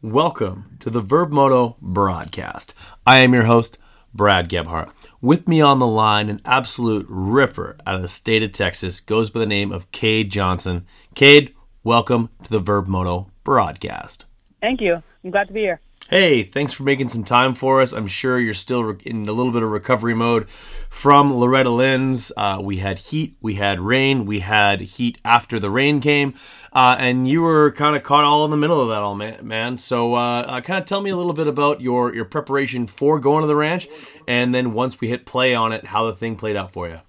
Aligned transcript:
Welcome 0.00 0.76
to 0.78 0.90
the 0.90 1.02
Vurbmoto 1.02 1.74
broadcast. 1.80 2.72
I 3.04 3.18
am 3.18 3.34
your 3.34 3.46
host, 3.46 3.78
Brad 4.14 4.48
Gebhart. 4.48 4.92
With 5.20 5.48
me 5.48 5.60
on 5.60 5.80
the 5.80 5.88
line, 5.88 6.28
an 6.28 6.40
absolute 6.44 7.04
ripper 7.08 7.76
out 7.84 7.96
of 7.96 8.02
the 8.02 8.06
state 8.06 8.44
of 8.44 8.52
Texas, 8.52 9.00
goes 9.00 9.28
by 9.28 9.40
the 9.40 9.46
name 9.46 9.72
of 9.72 9.90
Kade 9.90 10.28
Johnson. 10.30 10.86
Kade, 11.16 11.52
welcome 11.82 12.30
to 12.44 12.48
the 12.48 12.60
Vurbmoto 12.60 13.30
broadcast. 13.42 14.26
Thank 14.60 14.80
you. 14.80 15.02
I'm 15.24 15.32
glad 15.32 15.48
to 15.48 15.52
be 15.52 15.62
here. 15.62 15.80
Hey, 16.10 16.42
thanks 16.42 16.72
for 16.72 16.84
making 16.84 17.10
some 17.10 17.22
time 17.22 17.52
for 17.52 17.82
us. 17.82 17.92
I'm 17.92 18.06
sure 18.06 18.40
you're 18.40 18.54
still 18.54 18.96
in 19.04 19.28
a 19.28 19.32
little 19.32 19.52
bit 19.52 19.62
of 19.62 19.68
recovery 19.68 20.14
mode 20.14 20.48
from 20.48 21.34
Loretta 21.34 21.68
Lynn's. 21.68 22.32
Uh, 22.34 22.60
we 22.62 22.78
had 22.78 22.98
heat, 22.98 23.36
we 23.42 23.56
had 23.56 23.78
rain, 23.78 24.24
we 24.24 24.40
had 24.40 24.80
heat 24.80 25.20
after 25.22 25.60
the 25.60 25.68
rain 25.68 26.00
came, 26.00 26.32
uh, 26.72 26.96
and 26.98 27.28
you 27.28 27.42
were 27.42 27.72
kind 27.72 27.94
of 27.94 28.04
caught 28.04 28.24
all 28.24 28.46
in 28.46 28.50
the 28.50 28.56
middle 28.56 28.80
of 28.80 28.88
that, 28.88 29.02
all 29.02 29.14
man. 29.14 29.76
So, 29.76 30.14
uh, 30.14 30.40
uh 30.48 30.60
kind 30.62 30.80
of 30.80 30.86
tell 30.86 31.02
me 31.02 31.10
a 31.10 31.16
little 31.16 31.34
bit 31.34 31.46
about 31.46 31.82
your 31.82 32.14
your 32.14 32.24
preparation 32.24 32.86
for 32.86 33.20
going 33.20 33.42
to 33.42 33.46
the 33.46 33.56
ranch, 33.56 33.86
and 34.26 34.54
then 34.54 34.72
once 34.72 35.02
we 35.02 35.08
hit 35.08 35.26
play 35.26 35.54
on 35.54 35.74
it, 35.74 35.84
how 35.84 36.06
the 36.06 36.14
thing 36.14 36.36
played 36.36 36.56
out 36.56 36.72
for 36.72 36.88
you. 36.88 37.00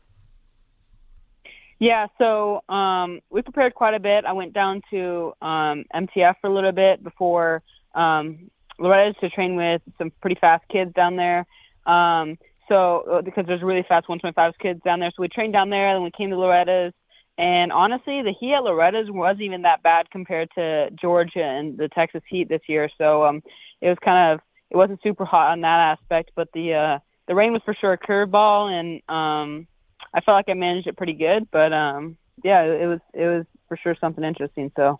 Yeah, 1.80 2.08
so 2.18 2.66
um, 2.68 3.22
we 3.30 3.44
prepared 3.44 3.76
quite 3.76 3.94
a 3.94 4.00
bit. 4.02 4.26
I 4.26 4.34
went 4.34 4.52
down 4.52 4.82
to 4.90 5.32
um, 5.42 5.86
MTF 5.96 6.36
for 6.42 6.48
a 6.48 6.54
little 6.54 6.74
bit 6.74 7.02
before 7.02 7.64
um, 7.96 8.52
Loretta's 8.80 9.16
to 9.22 9.30
train 9.30 9.56
with 9.56 9.82
some 9.98 10.12
pretty 10.22 10.38
fast 10.40 10.64
kids 10.70 10.94
down 10.94 11.16
there. 11.16 11.46
Um, 11.86 12.38
so 12.68 13.04
uh, 13.12 13.22
because 13.22 13.46
there's 13.48 13.62
really 13.62 13.84
fast 13.88 14.08
125 14.08 14.54
kids 14.60 14.82
down 14.84 15.00
there, 15.00 15.10
so 15.10 15.22
we 15.22 15.28
trained 15.28 15.54
down 15.54 15.70
there. 15.70 15.94
Then 15.94 16.04
we 16.04 16.12
came 16.12 16.30
to 16.30 16.38
Loretta's, 16.38 16.94
and 17.38 17.72
honestly, 17.72 18.22
the 18.22 18.34
heat 18.38 18.54
at 18.54 18.64
Loretta's 18.64 19.10
wasn't 19.10 19.42
even 19.42 19.64
that 19.64 19.82
bad 19.82 20.12
compared 20.12 20.50
to 20.56 20.90
Georgia 21.02 21.44
and 21.44 21.78
the 21.78 21.88
Texas 21.88 22.22
heat 22.30 22.50
this 22.50 22.62
year. 22.68 22.90
So 22.98 23.26
um, 23.26 23.42
it 23.82 23.90
was 23.90 23.98
kind 24.04 24.34
of 24.34 24.42
it 24.70 24.78
wasn't 24.78 25.02
super 25.02 25.26
hot 25.26 25.52
on 25.52 25.62
that 25.62 25.98
aspect, 25.98 26.32
but 26.36 26.50
the 26.54 26.74
uh, 26.74 27.00
the 27.28 27.36
rain 27.36 27.54
was 27.54 27.62
for 27.66 27.74
sure 27.74 27.94
a 27.94 27.98
curveball, 27.98 28.70
and 28.72 29.02
um, 29.10 29.68
I 30.14 30.22
felt 30.22 30.36
like 30.36 30.50
I 30.50 30.54
managed 30.54 30.88
it 30.88 30.98
pretty 30.98 31.14
good. 31.14 31.48
But 31.52 31.74
um, 31.74 32.18
yeah, 32.44 32.62
it 32.64 32.88
was 32.88 33.00
it 33.14 33.26
was 33.26 33.46
for 33.68 33.78
sure 33.78 33.96
something 34.00 34.24
interesting. 34.24 34.72
So. 34.76 35.00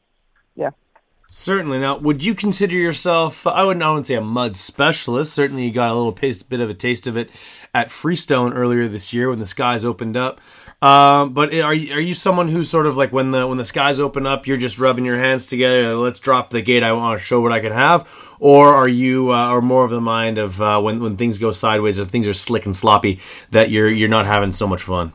Certainly. 1.32 1.78
Now, 1.78 1.98
would 2.00 2.24
you 2.24 2.34
consider 2.34 2.76
yourself? 2.76 3.46
I 3.46 3.64
wouldn't, 3.64 3.84
I 3.84 3.90
wouldn't 3.92 4.08
say 4.08 4.16
a 4.16 4.22
mud 4.22 4.56
specialist. 4.56 5.32
Certainly, 5.32 5.66
you 5.66 5.72
got 5.72 5.92
a 5.92 5.94
little 5.94 6.12
bit 6.12 6.60
of 6.60 6.70
a 6.72 6.74
taste 6.74 7.06
of 7.06 7.16
it 7.18 7.30
at 7.74 7.92
Freestone 7.92 8.54
earlier 8.54 8.88
this 8.88 9.14
year 9.14 9.30
when 9.30 9.38
the 9.38 9.46
skies 9.46 9.86
opened 9.86 10.18
up. 10.18 10.42
Um, 10.82 11.34
but 11.34 11.54
are 11.54 11.74
you, 11.74 11.94
are 11.94 12.00
you 12.00 12.16
someone 12.16 12.48
who 12.48 12.64
sort 12.64 12.88
of 12.88 12.98
like 12.98 13.14
when 13.14 13.30
the 13.30 13.46
when 13.46 13.60
the 13.60 13.66
skies 13.66 14.00
open 14.00 14.26
up, 14.26 14.48
you're 14.48 14.58
just 14.58 14.80
rubbing 14.80 15.06
your 15.06 15.18
hands 15.18 15.46
together? 15.46 15.96
Let's 15.96 16.20
drop 16.20 16.50
the 16.50 16.64
gate. 16.64 16.82
I 16.82 16.94
want 16.94 17.20
to 17.20 17.26
show 17.26 17.42
what 17.42 17.52
I 17.52 17.60
can 17.60 17.74
have. 17.74 18.36
Or 18.40 18.74
are 18.74 18.90
you, 18.90 19.32
uh, 19.32 19.50
or 19.50 19.62
more 19.62 19.86
of 19.86 19.92
the 19.92 20.02
mind 20.02 20.40
of 20.40 20.60
uh, 20.60 20.82
when 20.82 21.00
when 21.00 21.16
things 21.16 21.38
go 21.38 21.52
sideways 21.52 22.00
or 22.00 22.06
things 22.06 22.28
are 22.28 22.34
slick 22.34 22.66
and 22.66 22.76
sloppy 22.76 23.20
that 23.52 23.70
you're 23.70 23.90
you're 23.90 24.10
not 24.10 24.26
having 24.26 24.52
so 24.52 24.68
much 24.68 24.82
fun? 24.82 25.14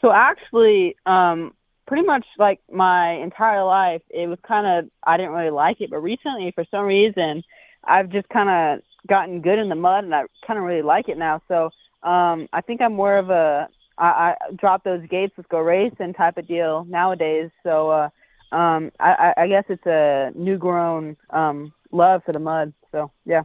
So 0.00 0.12
actually, 0.12 0.94
um, 1.04 1.52
pretty 1.88 2.06
much 2.06 2.24
like 2.38 2.60
my 2.70 3.12
entire 3.14 3.64
life, 3.64 4.02
it 4.10 4.28
was 4.28 4.38
kind 4.46 4.66
of 4.66 4.90
I 5.02 5.16
didn't 5.16 5.32
really 5.32 5.50
like 5.50 5.80
it, 5.80 5.90
but 5.90 5.98
recently 5.98 6.52
for 6.54 6.64
some 6.70 6.84
reason, 6.84 7.42
I've 7.82 8.10
just 8.10 8.28
kind 8.28 8.50
of 8.50 8.84
gotten 9.08 9.40
good 9.40 9.58
in 9.58 9.70
the 9.70 9.74
mud, 9.74 10.04
and 10.04 10.14
I 10.14 10.24
kind 10.46 10.58
of 10.58 10.64
really 10.64 10.82
like 10.82 11.08
it 11.08 11.16
now. 11.16 11.40
So 11.48 11.70
um, 12.08 12.46
I 12.52 12.60
think 12.60 12.82
I'm 12.82 12.92
more 12.92 13.16
of 13.16 13.30
a 13.30 13.68
I, 13.96 14.04
I 14.04 14.34
drop 14.54 14.84
those 14.84 15.04
gates, 15.08 15.32
let's 15.36 15.48
go 15.50 15.58
racing 15.58 16.12
type 16.12 16.36
of 16.36 16.46
deal 16.46 16.84
nowadays. 16.84 17.50
So 17.64 17.90
uh, 17.90 18.54
um, 18.54 18.92
I, 19.00 19.32
I 19.36 19.48
guess 19.48 19.64
it's 19.68 19.86
a 19.86 20.30
new 20.36 20.58
grown 20.58 21.16
um, 21.30 21.72
love 21.90 22.22
for 22.24 22.32
the 22.32 22.38
mud. 22.38 22.74
So 22.92 23.10
yeah. 23.24 23.42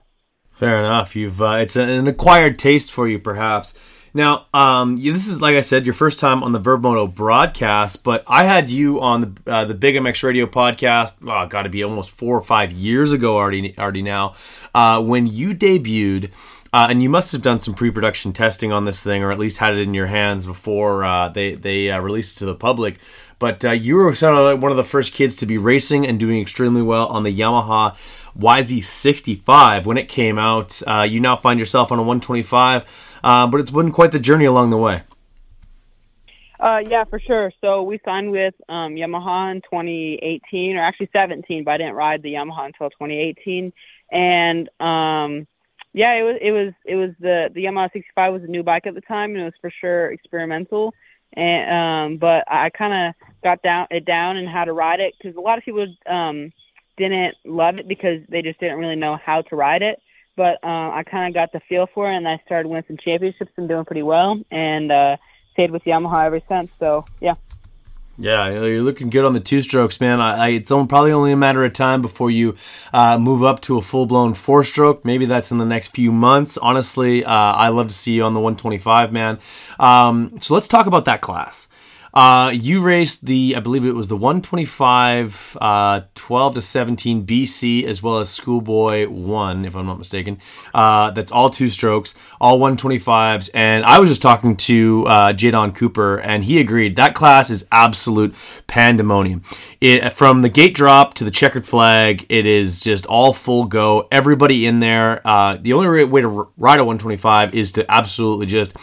Fair 0.52 0.80
enough. 0.80 1.16
You've 1.16 1.42
uh, 1.42 1.60
it's 1.62 1.78
an 1.78 2.08
acquired 2.08 2.60
taste 2.60 2.92
for 2.92 3.08
you, 3.08 3.20
perhaps. 3.20 3.74
Now, 4.14 4.46
um, 4.54 4.98
this 4.98 5.28
is 5.28 5.42
like 5.42 5.56
I 5.56 5.62
said, 5.62 5.86
your 5.86 5.94
first 5.94 6.20
time 6.20 6.44
on 6.44 6.52
the 6.52 6.60
Vurbmoto 6.60 7.14
broadcast, 7.14 8.04
but 8.04 8.24
I 8.28 8.44
had 8.44 8.70
you 8.70 9.02
on 9.02 9.22
the 9.22 9.52
uh, 9.52 9.66
the 9.66 9.74
Big 9.74 9.96
MX 9.96 10.24
Radio 10.24 10.46
podcast. 10.46 11.14
Oh, 11.24 11.48
got 11.48 11.64
to 11.64 11.70
be 11.70 11.84
almost 11.84 12.12
four 12.12 12.38
or 12.38 12.44
five 12.44 12.72
years 12.72 13.12
ago 13.12 13.36
already. 13.36 13.76
Already 13.78 14.04
now, 14.04 14.36
uh, 14.76 15.02
when 15.02 15.28
you 15.28 15.54
debuted. 15.56 16.32
Uh, 16.76 16.88
and 16.90 17.04
you 17.04 17.10
must 17.10 17.32
have 17.32 17.44
done 17.44 17.60
some 17.60 17.76
pre-production 17.76 18.34
testing 18.34 18.72
on 18.72 18.84
this 18.84 19.04
thing, 19.04 19.22
or 19.22 19.32
at 19.32 19.38
least 19.38 19.60
had 19.60 19.78
it 19.78 19.82
in 19.82 19.94
your 19.94 20.08
hands 20.08 20.44
before 20.44 21.04
uh, 21.04 21.30
they 21.30 21.54
they 21.54 21.92
uh, 21.92 22.00
released 22.02 22.38
it 22.38 22.40
to 22.40 22.46
the 22.48 22.56
public. 22.56 22.98
But 23.38 23.64
uh, 23.64 23.72
you 23.72 23.98
were 23.98 24.12
one 24.56 24.72
of 24.72 24.78
the 24.78 24.84
first 24.84 25.14
kids 25.14 25.36
to 25.38 25.46
be 25.46 25.60
racing 25.60 26.08
and 26.08 26.20
doing 26.20 26.42
extremely 26.42 26.82
well 26.82 27.06
on 27.08 27.22
the 27.22 27.36
Yamaha 27.36 27.96
YZ65 28.40 29.86
when 29.86 29.98
it 29.98 30.08
came 30.08 30.40
out. 30.40 30.82
Uh, 30.88 31.02
you 31.08 31.20
now 31.20 31.36
find 31.36 31.60
yourself 31.60 31.92
on 31.92 32.00
a 32.00 32.02
125, 32.02 33.13
uh, 33.24 33.48
but 33.48 33.60
it's 33.60 33.72
been 33.72 33.92
quite 33.92 34.12
the 34.12 34.20
journey 34.20 34.46
along 34.46 34.70
the 34.70 34.78
way. 34.78 35.04
Uh, 36.60 36.82
yeah, 36.88 37.04
for 37.04 37.20
sure. 37.20 37.52
So 37.60 37.84
we 37.84 38.00
signed 38.06 38.32
with 38.32 38.54
um, 38.70 38.96
Yamaha 38.96 39.52
in 39.52 39.62
2018, 39.62 40.78
or 40.78 40.84
actually 40.84 41.10
17, 41.12 41.66
but 41.66 41.72
I 41.72 41.78
didn't 41.78 41.96
ride 41.96 42.24
the 42.24 42.34
Yamaha 42.34 42.68
until 42.68 42.90
2018. 42.90 43.74
And 44.12 44.70
um, 44.80 45.46
yeah, 45.94 46.14
it 46.14 46.24
was 46.24 46.38
it 46.42 46.52
was 46.52 46.74
it 46.86 46.96
was 46.96 47.12
the 47.20 47.50
the 47.54 47.66
Yamaha 47.66 47.92
65 47.92 48.34
was 48.34 48.44
a 48.44 48.48
new 48.48 48.64
bike 48.64 48.88
at 48.88 48.96
the 48.96 49.02
time, 49.02 49.32
and 49.32 49.42
it 49.42 49.44
was 49.44 49.54
for 49.60 49.72
sure 49.72 50.12
experimental. 50.12 50.94
And 51.34 51.72
um, 51.72 52.18
but 52.18 52.46
I 52.48 52.70
kind 52.70 53.10
of 53.10 53.28
got 53.44 53.62
down 53.62 53.88
it 53.92 54.06
down 54.06 54.38
and 54.38 54.48
how 54.48 54.64
to 54.64 54.74
ride 54.74 55.00
it 55.00 55.16
because 55.18 55.36
a 55.36 55.42
lot 55.42 55.58
of 55.58 55.66
people 55.66 55.86
um, 56.08 56.52
didn't 56.98 57.36
love 57.46 57.78
it 57.78 57.88
because 57.88 58.22
they 58.30 58.42
just 58.42 58.60
didn't 58.60 58.78
really 58.78 58.96
know 58.96 59.18
how 59.18 59.42
to 59.42 59.56
ride 59.56 59.82
it. 59.82 60.00
But 60.36 60.64
uh, 60.64 60.92
I 60.92 61.04
kind 61.10 61.28
of 61.28 61.34
got 61.34 61.52
the 61.52 61.60
feel 61.68 61.88
for 61.94 62.12
it, 62.12 62.16
and 62.16 62.28
I 62.28 62.42
started 62.46 62.68
winning 62.68 62.86
some 62.88 62.98
championships 62.98 63.52
and 63.56 63.68
doing 63.68 63.86
pretty 63.86 64.04
well, 64.04 64.42
and 64.50 64.92
uh, 64.92 65.18
stayed 65.52 65.72
with 65.72 65.84
Yamaha 65.84 66.26
ever 66.28 66.42
since. 66.48 66.72
So 66.80 67.06
yeah. 67.20 67.36
Yeah, 68.16 68.50
you're 68.50 68.84
looking 68.84 69.10
good 69.10 69.26
on 69.26 69.34
the 69.34 69.40
two 69.40 69.64
strokes, 69.64 70.00
man. 70.00 70.22
I, 70.22 70.36
I, 70.36 70.48
it's 70.50 70.70
probably 70.70 71.12
only 71.12 71.32
a 71.32 71.38
matter 71.38 71.66
of 71.66 71.74
time 71.74 72.04
before 72.04 72.30
you 72.30 72.56
uh, 72.94 73.18
move 73.18 73.44
up 73.44 73.62
to 73.62 73.78
a 73.78 73.82
full 73.82 74.06
blown 74.06 74.36
four 74.36 74.64
stroke. 74.64 75.04
Maybe 75.04 75.26
that's 75.26 75.52
in 75.52 75.58
the 75.58 75.66
next 75.66 75.90
few 75.90 76.12
months. 76.12 76.56
Honestly, 76.58 77.26
uh, 77.26 77.32
I 77.32 77.70
love 77.70 77.88
to 77.88 77.94
see 77.94 78.14
you 78.14 78.24
on 78.24 78.36
the 78.36 78.40
125, 78.40 79.12
man. 79.12 79.40
Um, 79.80 80.40
so 80.42 80.54
let's 80.54 80.68
talk 80.68 80.86
about 80.86 81.06
that 81.06 81.22
class. 81.22 81.68
Uh, 82.14 82.52
you 82.54 82.80
raced 82.82 83.26
the, 83.26 83.56
I 83.58 83.60
believe 83.60 83.86
it 83.86 83.96
was 83.96 84.08
the 84.08 84.16
125, 84.16 85.58
uh, 85.60 86.02
12 86.14 86.56
to 86.56 86.62
17 86.62 87.26
BC, 87.26 87.86
as 87.86 88.04
well 88.04 88.20
as 88.20 88.30
Schoolboy 88.30 89.08
1, 89.08 89.66
if 89.66 89.76
I'm 89.76 89.88
not 89.88 89.98
mistaken. 89.98 90.38
Uh, 90.76 91.10
that's 91.12 91.32
all 91.32 91.50
two 91.50 91.70
strokes, 91.70 92.14
all 92.40 92.60
125s. 92.60 93.50
And 93.56 93.84
I 93.84 93.98
was 94.00 94.10
just 94.10 94.22
talking 94.22 94.56
to 94.58 95.06
uh, 95.08 95.34
Jadon 95.34 95.76
Cooper, 95.76 96.18
and 96.18 96.44
he 96.44 96.60
agreed 96.60 96.98
that 96.98 97.16
class 97.16 97.50
is 97.50 97.68
absolute 97.72 98.36
pandemonium. 98.68 99.42
It, 99.82 100.14
from 100.14 100.44
the 100.44 100.50
gate 100.50 100.76
drop 100.76 101.16
to 101.16 101.24
the 101.24 101.32
checkered 101.32 101.66
flag, 101.66 102.28
it 102.30 102.46
is 102.46 102.82
just 102.82 103.08
all 103.08 103.34
full 103.34 103.66
go. 103.66 104.08
Everybody 104.12 104.68
in 104.68 104.80
there. 104.80 105.26
Uh, 105.26 105.58
the 105.60 105.74
only 105.74 106.06
way 106.06 106.22
to 106.22 106.48
ride 106.58 106.80
a 106.80 106.86
125 106.86 107.56
is 107.56 107.72
to 107.74 107.92
absolutely 107.92 108.46
just, 108.46 108.74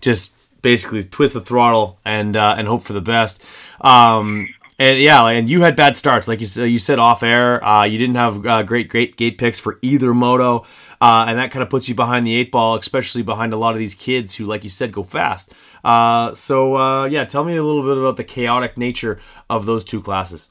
just 0.00 0.35
basically 0.66 1.04
twist 1.04 1.34
the 1.34 1.40
throttle 1.40 2.00
and 2.04 2.36
uh, 2.36 2.56
and 2.58 2.66
hope 2.66 2.82
for 2.82 2.92
the 2.92 3.00
best. 3.00 3.40
Um, 3.80 4.48
and 4.80 4.98
yeah, 4.98 5.24
and 5.28 5.48
you 5.48 5.62
had 5.62 5.76
bad 5.76 5.94
starts, 5.94 6.26
like 6.26 6.40
you 6.40 6.46
said. 6.46 6.64
You 6.64 6.80
said 6.80 6.98
off 6.98 7.22
air, 7.22 7.64
uh, 7.64 7.84
you 7.84 7.98
didn't 7.98 8.16
have 8.16 8.44
uh, 8.44 8.62
great 8.64 8.88
great 8.88 9.16
gate 9.16 9.38
picks 9.38 9.60
for 9.60 9.78
either 9.80 10.12
moto, 10.12 10.66
uh, 11.00 11.26
and 11.28 11.38
that 11.38 11.52
kind 11.52 11.62
of 11.62 11.70
puts 11.70 11.88
you 11.88 11.94
behind 11.94 12.26
the 12.26 12.34
eight 12.34 12.50
ball, 12.50 12.76
especially 12.76 13.22
behind 13.22 13.52
a 13.52 13.56
lot 13.56 13.74
of 13.74 13.78
these 13.78 13.94
kids 13.94 14.34
who, 14.34 14.44
like 14.44 14.64
you 14.64 14.70
said, 14.70 14.90
go 14.90 15.04
fast. 15.04 15.54
Uh, 15.84 16.34
so 16.34 16.76
uh, 16.76 17.04
yeah, 17.04 17.24
tell 17.24 17.44
me 17.44 17.54
a 17.54 17.62
little 17.62 17.84
bit 17.84 17.96
about 17.96 18.16
the 18.16 18.24
chaotic 18.24 18.76
nature 18.76 19.20
of 19.48 19.66
those 19.66 19.84
two 19.84 20.02
classes. 20.02 20.50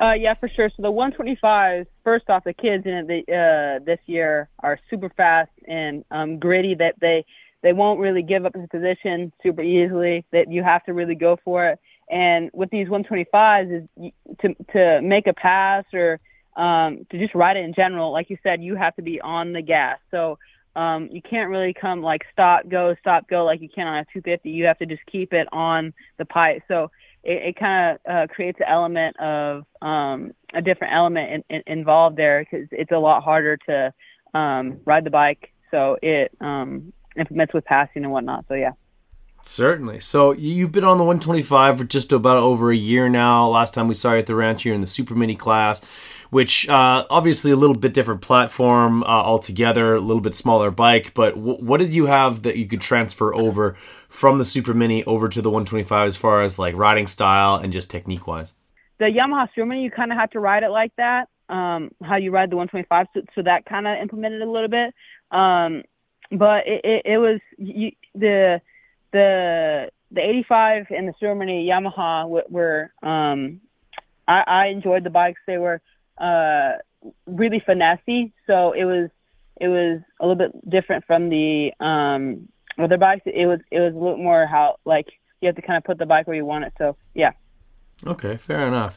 Uh, 0.00 0.12
yeah, 0.12 0.34
for 0.34 0.48
sure. 0.48 0.70
So 0.76 0.82
the 0.82 0.92
125s, 0.92 1.86
first 2.04 2.30
off, 2.30 2.44
the 2.44 2.52
kids 2.52 2.86
in 2.86 3.10
it 3.10 3.84
this 3.84 3.98
year 4.06 4.48
are 4.60 4.78
super 4.88 5.08
fast 5.08 5.50
and 5.66 6.04
um, 6.12 6.38
gritty. 6.38 6.76
That 6.76 6.94
they 7.00 7.26
they 7.62 7.72
won't 7.72 8.00
really 8.00 8.22
give 8.22 8.46
up 8.46 8.54
his 8.54 8.68
position 8.68 9.32
super 9.42 9.62
easily. 9.62 10.24
That 10.32 10.50
you 10.50 10.62
have 10.62 10.84
to 10.84 10.92
really 10.94 11.14
go 11.14 11.38
for 11.44 11.66
it. 11.68 11.80
And 12.10 12.50
with 12.52 12.70
these 12.70 12.88
125s, 12.88 13.82
is 13.82 14.12
to 14.40 14.54
to 14.72 15.02
make 15.02 15.26
a 15.26 15.34
pass 15.34 15.84
or 15.92 16.20
um, 16.56 17.06
to 17.10 17.18
just 17.18 17.34
ride 17.34 17.56
it 17.56 17.64
in 17.64 17.72
general. 17.74 18.12
Like 18.12 18.30
you 18.30 18.38
said, 18.42 18.62
you 18.62 18.74
have 18.74 18.94
to 18.96 19.02
be 19.02 19.20
on 19.20 19.52
the 19.52 19.62
gas. 19.62 19.98
So 20.10 20.38
um, 20.76 21.08
you 21.10 21.22
can't 21.22 21.50
really 21.50 21.72
come 21.72 22.02
like 22.02 22.22
stop, 22.32 22.68
go, 22.68 22.94
stop, 23.00 23.28
go 23.28 23.44
like 23.44 23.60
you 23.60 23.68
can 23.68 23.86
on 23.86 23.98
a 23.98 24.04
250. 24.12 24.50
You 24.50 24.66
have 24.66 24.78
to 24.78 24.86
just 24.86 25.04
keep 25.06 25.32
it 25.32 25.48
on 25.52 25.92
the 26.18 26.24
pipe. 26.24 26.62
So 26.68 26.90
it, 27.24 27.48
it 27.48 27.56
kind 27.56 27.98
of 28.06 28.12
uh, 28.12 28.26
creates 28.32 28.58
an 28.60 28.66
element 28.68 29.18
of 29.18 29.64
um, 29.82 30.32
a 30.54 30.62
different 30.62 30.94
element 30.94 31.44
in, 31.48 31.56
in, 31.56 31.62
involved 31.66 32.16
there 32.16 32.44
because 32.44 32.68
it's 32.72 32.92
a 32.92 32.98
lot 32.98 33.22
harder 33.22 33.56
to 33.68 33.92
um, 34.34 34.80
ride 34.84 35.04
the 35.04 35.10
bike. 35.10 35.52
So 35.70 35.96
it 36.02 36.32
um, 36.40 36.92
implements 37.18 37.54
with 37.54 37.64
passing 37.64 38.04
and 38.04 38.12
whatnot. 38.12 38.44
So 38.48 38.54
yeah. 38.54 38.72
Certainly. 39.42 40.00
So 40.00 40.32
you've 40.32 40.72
been 40.72 40.84
on 40.84 40.98
the 40.98 41.04
125 41.04 41.78
for 41.78 41.84
just 41.84 42.12
about 42.12 42.38
over 42.38 42.70
a 42.70 42.76
year 42.76 43.08
now. 43.08 43.48
Last 43.48 43.72
time 43.72 43.88
we 43.88 43.94
saw 43.94 44.12
you 44.12 44.18
at 44.18 44.26
the 44.26 44.34
ranch 44.34 44.64
here 44.64 44.74
in 44.74 44.80
the 44.80 44.86
super 44.86 45.14
mini 45.14 45.36
class. 45.36 45.80
which 46.30 46.68
uh, 46.68 47.06
obviously 47.08 47.50
a 47.50 47.56
little 47.56 47.76
bit 47.76 47.94
different 47.94 48.20
platform 48.20 49.02
uh, 49.04 49.06
altogether, 49.06 49.94
a 49.94 50.00
little 50.00 50.20
bit 50.20 50.34
smaller 50.34 50.70
bike. 50.70 51.14
But 51.14 51.34
w- 51.34 51.64
what 51.64 51.78
did 51.78 51.94
you 51.94 52.06
have 52.06 52.42
that 52.42 52.56
you 52.56 52.66
could 52.66 52.80
transfer 52.80 53.34
over 53.34 53.74
from 54.08 54.38
the 54.38 54.44
Super 54.44 54.74
Mini 54.74 55.04
over 55.04 55.28
to 55.28 55.40
the 55.40 55.50
125 55.50 56.08
as 56.08 56.16
far 56.16 56.42
as 56.42 56.58
like 56.58 56.74
riding 56.76 57.06
style 57.06 57.56
and 57.56 57.72
just 57.72 57.90
technique 57.90 58.26
wise? 58.26 58.54
The 58.98 59.06
Yamaha 59.06 59.48
Super 59.54 59.66
Mini, 59.66 59.84
you 59.84 59.90
kind 59.90 60.12
of 60.12 60.18
had 60.18 60.32
to 60.32 60.40
ride 60.40 60.64
it 60.64 60.70
like 60.70 60.92
that, 60.96 61.28
um, 61.48 61.90
how 62.02 62.16
you 62.16 62.30
ride 62.30 62.50
the 62.50 62.56
125. 62.56 63.06
So, 63.14 63.20
so 63.34 63.42
that 63.42 63.64
kind 63.64 63.86
of 63.86 63.96
implemented 63.98 64.42
a 64.42 64.50
little 64.50 64.68
bit. 64.68 64.94
Um, 65.30 65.82
but 66.30 66.66
it, 66.66 66.84
it, 66.84 67.02
it 67.04 67.18
was 67.18 67.40
you, 67.56 67.92
the 68.14 68.60
the 69.12 69.90
the 70.10 70.20
85 70.20 70.86
and 70.90 71.08
the 71.08 71.34
Mini 71.34 71.66
Yamaha 71.66 72.28
were, 72.28 72.44
were 72.48 72.92
um, 73.02 73.60
I, 74.26 74.40
I 74.46 74.66
enjoyed 74.66 75.04
the 75.04 75.10
bikes. 75.10 75.40
They 75.46 75.58
were 75.58 75.80
uh, 76.18 76.72
really 77.26 77.60
finessey, 77.60 78.32
so 78.46 78.72
it 78.72 78.84
was 78.84 79.10
it 79.60 79.68
was 79.68 80.00
a 80.20 80.26
little 80.26 80.36
bit 80.36 80.70
different 80.70 81.04
from 81.04 81.28
the 81.28 81.72
um, 81.80 82.48
other 82.78 82.96
bikes. 82.96 83.22
It 83.26 83.46
was 83.46 83.60
it 83.70 83.80
was 83.80 83.94
a 83.94 83.98
little 83.98 84.16
more 84.16 84.46
how 84.46 84.76
like 84.84 85.08
you 85.40 85.46
have 85.46 85.56
to 85.56 85.62
kind 85.62 85.76
of 85.76 85.84
put 85.84 85.98
the 85.98 86.06
bike 86.06 86.26
where 86.26 86.36
you 86.36 86.44
want 86.44 86.64
it. 86.64 86.72
So 86.78 86.96
yeah. 87.14 87.32
Okay, 88.06 88.36
fair 88.36 88.64
enough. 88.66 88.96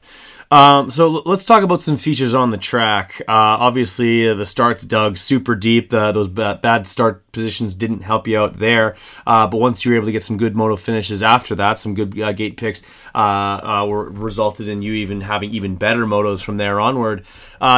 Um, 0.52 0.92
so 0.92 1.10
let's 1.26 1.44
talk 1.44 1.64
about 1.64 1.82
some 1.82 1.98
features 1.98 2.36
on 2.36 2.52
the 2.52 2.58
track. 2.58 3.20
Uh, 3.22 3.58
obviously, 3.58 4.28
uh, 4.28 4.36
the 4.36 4.46
starts 4.46 4.84
dug 4.84 5.18
super 5.18 5.56
deep. 5.56 5.90
Those 5.90 6.28
bad 6.28 6.86
start 6.86 7.30
positions 7.32 7.74
didn't 7.74 8.02
help 8.02 8.28
you 8.28 8.38
out 8.38 8.60
there. 8.60 8.96
Uh, 9.26 9.48
but 9.48 9.58
once 9.58 9.84
you 9.84 9.92
were 9.92 9.96
able 9.98 10.06
to 10.06 10.12
get 10.12 10.24
some 10.24 10.38
good 10.38 10.56
moto 10.56 10.76
finishes 10.76 11.24
after 11.24 11.56
that, 11.56 11.80
some 11.80 11.96
good 11.96 12.20
uh, 12.20 12.32
gate 12.32 12.58
picks 12.58 12.84
uh, 13.16 13.86
were 13.90 14.08
resulted 14.12 14.68
in 14.68 14.84
you 14.84 14.94
even 14.94 15.22
having 15.22 15.50
even 15.50 15.78
better 15.78 16.06
motos 16.06 16.44
from 16.44 16.58
there 16.58 16.80
onward. 16.80 17.26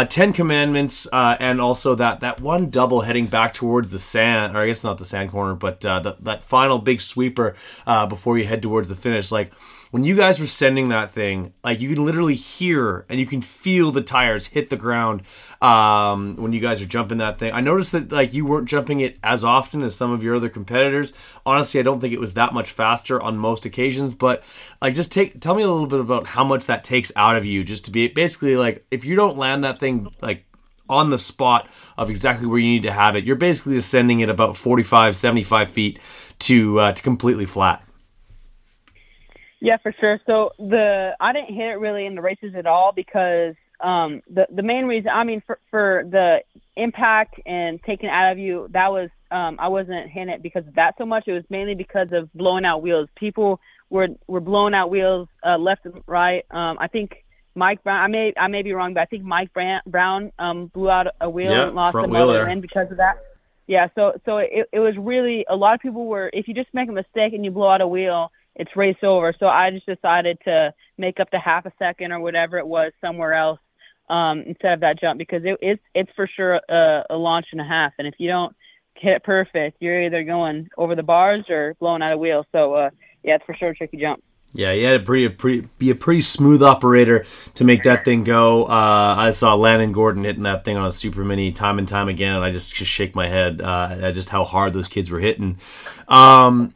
Ten 0.10 0.34
Commandments, 0.34 1.08
and 1.14 1.62
also 1.62 1.96
that 1.96 2.20
that 2.20 2.42
one 2.42 2.70
double 2.70 3.00
heading 3.00 3.28
back 3.28 3.54
towards 3.54 3.92
the 3.92 4.00
sand, 4.00 4.58
or 4.58 4.60
I 4.60 4.68
guess 4.68 4.84
not 4.84 4.98
the 4.98 5.06
sand 5.06 5.30
corner, 5.30 5.56
but 5.56 5.80
the, 5.80 6.18
that 6.20 6.44
final 6.44 6.80
big 6.80 7.00
sweeper 7.00 7.56
before 8.10 8.38
you 8.38 8.46
head 8.46 8.62
towards 8.62 8.90
the 8.90 8.96
finish, 8.96 9.32
like 9.32 9.54
when 9.94 10.04
you 10.04 10.16
guys 10.16 10.40
were 10.40 10.48
sending 10.48 10.90
that 10.90 11.12
thing, 11.12 11.54
like 11.64 11.80
you 11.80 11.94
can 11.94 12.04
literally 12.04 12.34
hear 12.34 13.06
and 13.10 13.20
you 13.20 13.28
can 13.28 13.42
feel 13.42 13.92
the 13.92 14.02
tires 14.02 14.48
hit 14.48 14.72
the 14.72 14.76
ground 14.76 15.22
um, 15.62 16.36
when 16.38 16.52
you 16.52 16.60
guys 16.60 16.82
are 16.82 16.88
jumping 16.88 17.20
that 17.20 17.38
thing. 17.38 17.54
I 17.54 17.62
noticed 17.62 17.92
that 17.92 18.12
like 18.12 18.34
you 18.34 18.44
weren't 18.44 18.68
jumping 18.68 19.02
it 19.02 19.20
as 19.24 19.44
often 19.44 19.84
as 19.84 19.96
some 19.96 20.10
of 20.10 20.24
your 20.24 20.38
other 20.38 20.50
competitors. 20.50 21.14
Honestly, 21.46 21.80
I 21.80 21.84
don't 21.84 22.00
think 22.00 22.12
it 22.12 22.20
was 22.20 22.34
that 22.34 22.56
much 22.56 22.72
faster 22.72 23.22
on 23.22 23.38
most 23.38 23.68
occasions, 23.68 24.16
but 24.16 24.44
like 24.82 24.96
just 24.96 25.12
take 25.12 25.40
tell 25.40 25.54
me 25.54 25.62
a 25.62 25.70
little 25.70 25.86
bit 25.86 26.00
about 26.00 26.26
how 26.26 26.44
much 26.44 26.66
that 26.66 26.84
takes 26.84 27.12
out 27.16 27.36
of 27.36 27.46
you 27.46 27.64
just 27.64 27.86
to 27.86 27.92
be 27.92 28.08
basically 28.08 28.58
like 28.58 28.84
if 28.90 29.06
you 29.06 29.16
don't 29.16 29.38
land 29.38 29.64
that 29.64 29.80
thing 29.80 30.12
like 30.24 30.44
on 30.90 31.12
the 31.12 31.20
spot 31.20 31.70
of 32.00 32.10
exactly 32.10 32.48
where 32.48 32.58
you 32.58 32.68
need 32.68 32.82
to 32.82 32.92
have 32.92 33.16
it, 33.16 33.26
you're 33.26 33.36
basically 33.36 33.78
ascending 33.78 34.22
it 34.22 34.30
about 34.30 34.58
45, 34.58 35.16
75 35.16 35.70
feet 35.70 36.00
to 36.40 36.80
uh, 36.80 36.92
to 36.94 37.04
completely 37.04 37.46
flat. 37.46 37.88
Yeah, 39.64 39.78
for 39.78 39.96
sure. 39.98 40.20
So 40.26 40.52
the 40.60 41.16
I 41.22 41.32
didn't 41.32 41.56
hit 41.56 41.70
it 41.70 41.80
really 41.80 42.06
in 42.06 42.16
the 42.16 42.22
races 42.22 42.54
at 42.54 42.66
all 42.66 42.92
because 42.94 43.56
um, 43.80 44.22
the 44.30 44.46
the 44.54 44.62
main 44.62 44.84
reason 44.84 45.10
I 45.10 45.24
mean 45.24 45.42
for 45.48 45.58
for 45.72 46.04
the 46.12 46.40
impact 46.76 47.40
and 47.46 47.82
taking 47.84 48.10
out 48.10 48.34
of 48.34 48.38
you 48.38 48.68
that 48.72 48.92
was 48.92 49.10
um, 49.32 49.56
I 49.62 49.70
wasn't 49.70 50.12
hitting 50.12 50.28
it 50.28 50.44
because 50.44 50.68
of 50.68 50.76
that 50.76 50.96
so 50.98 51.06
much. 51.06 51.30
It 51.30 51.32
was 51.32 51.46
mainly 51.50 51.76
because 51.76 52.10
of 52.12 52.32
blowing 52.34 52.66
out 52.66 52.82
wheels. 52.82 53.08
People 53.16 53.62
were 53.90 54.10
were 54.28 54.42
blowing 54.42 54.74
out 54.74 54.90
wheels 54.90 55.30
uh, 55.48 55.58
left 55.58 55.86
and 55.86 56.04
right. 56.08 56.44
Um, 56.52 56.78
I 56.78 56.90
think 56.90 57.24
Mike 57.56 57.82
Brown. 57.86 58.04
I 58.04 58.08
may 58.08 58.34
I 58.38 58.50
may 58.50 58.64
be 58.64 58.74
wrong, 58.74 58.94
but 58.94 59.00
I 59.00 59.06
think 59.06 59.24
Mike 59.24 59.52
Brown 59.54 60.34
um, 60.40 60.68
blew 60.74 60.90
out 60.90 61.08
a 61.22 61.30
wheel 61.30 61.52
yeah, 61.52 61.68
and 61.68 61.76
lost 61.76 61.94
front 61.94 62.10
the 62.10 62.14
wheel 62.14 62.28
motor 62.28 62.40
there. 62.40 62.50
end 62.50 62.62
because 62.62 62.92
of 62.92 62.98
that. 62.98 63.16
Yeah, 63.68 63.88
so 63.96 64.20
so 64.26 64.40
it, 64.40 64.68
it 64.74 64.80
was 64.80 64.96
really 64.98 65.46
a 65.50 65.56
lot 65.56 65.74
of 65.74 65.80
people 65.80 66.06
were 66.06 66.30
if 66.34 66.50
you 66.50 66.54
just 66.54 66.74
make 66.74 66.90
a 66.90 66.92
mistake 66.92 67.32
and 67.32 67.46
you 67.46 67.52
blow 67.52 67.70
out 67.70 67.80
a 67.80 67.88
wheel 67.88 68.30
it's 68.56 68.76
race 68.76 68.98
over. 69.04 69.34
So 69.40 69.48
I 69.48 69.72
just 69.72 69.86
decided 69.86 70.38
to 70.46 70.74
make 70.98 71.20
up 71.20 71.30
the 71.32 71.40
half 71.40 71.66
a 71.66 71.72
second 71.80 72.12
or 72.12 72.20
whatever 72.20 72.58
it 72.58 72.68
was 72.68 72.92
somewhere 73.02 73.34
else 73.34 73.60
um, 74.10 74.42
instead 74.42 74.74
of 74.74 74.80
that 74.82 75.00
jump 75.00 75.18
because 75.18 75.44
it, 75.44 75.58
it's 75.62 75.84
it's 75.94 76.12
for 76.16 76.28
sure 76.28 76.60
a, 76.70 77.04
a 77.10 77.16
launch 77.16 77.48
and 77.52 77.62
a 77.62 77.66
half. 77.66 77.94
And 77.98 78.08
if 78.08 78.16
you 78.18 78.28
don't 78.28 78.56
hit 78.96 79.14
it 79.14 79.24
perfect, 79.24 79.78
you're 79.80 80.04
either 80.04 80.24
going 80.24 80.70
over 80.78 80.96
the 80.96 81.04
bars 81.04 81.46
or 81.50 81.76
blowing 81.80 82.02
out 82.02 82.14
a 82.14 82.18
wheel. 82.18 82.46
So 82.52 82.74
uh, 82.74 82.90
yeah, 83.24 83.36
it's 83.36 83.46
for 83.46 83.56
sure 83.56 83.70
a 83.70 83.76
tricky 83.76 83.98
jump. 83.98 84.24
Yeah, 84.56 84.72
you 84.72 84.86
had 84.86 85.04
to 85.04 85.12
be 85.12 85.26
a 85.26 85.32
pretty, 85.32 85.68
be 85.80 85.90
a 85.90 85.96
pretty 85.96 86.22
smooth 86.22 86.62
operator 86.62 87.26
to 87.56 87.64
make 87.64 87.84
that 87.84 88.06
thing 88.06 88.24
go. 88.24 88.66
Uh, 88.66 89.16
I 89.18 89.32
saw 89.32 89.56
Landon 89.56 89.92
Gordon 89.94 90.24
hitting 90.24 90.44
that 90.44 90.64
thing 90.64 90.78
on 90.78 90.86
a 90.86 90.92
super 90.92 91.24
mini 91.24 91.52
time 91.52 91.80
and 91.80 91.88
time 91.88 92.08
again, 92.08 92.36
and 92.36 92.46
I 92.46 92.52
just, 92.52 92.76
just 92.76 92.92
shake 92.92 93.16
my 93.16 93.28
head 93.28 93.62
uh, 93.62 93.98
at 94.00 94.14
just 94.14 94.30
how 94.30 94.44
hard 94.44 94.74
those 94.74 94.88
kids 94.88 95.10
were 95.10 95.20
hitting. 95.20 95.58
Um, 96.08 96.72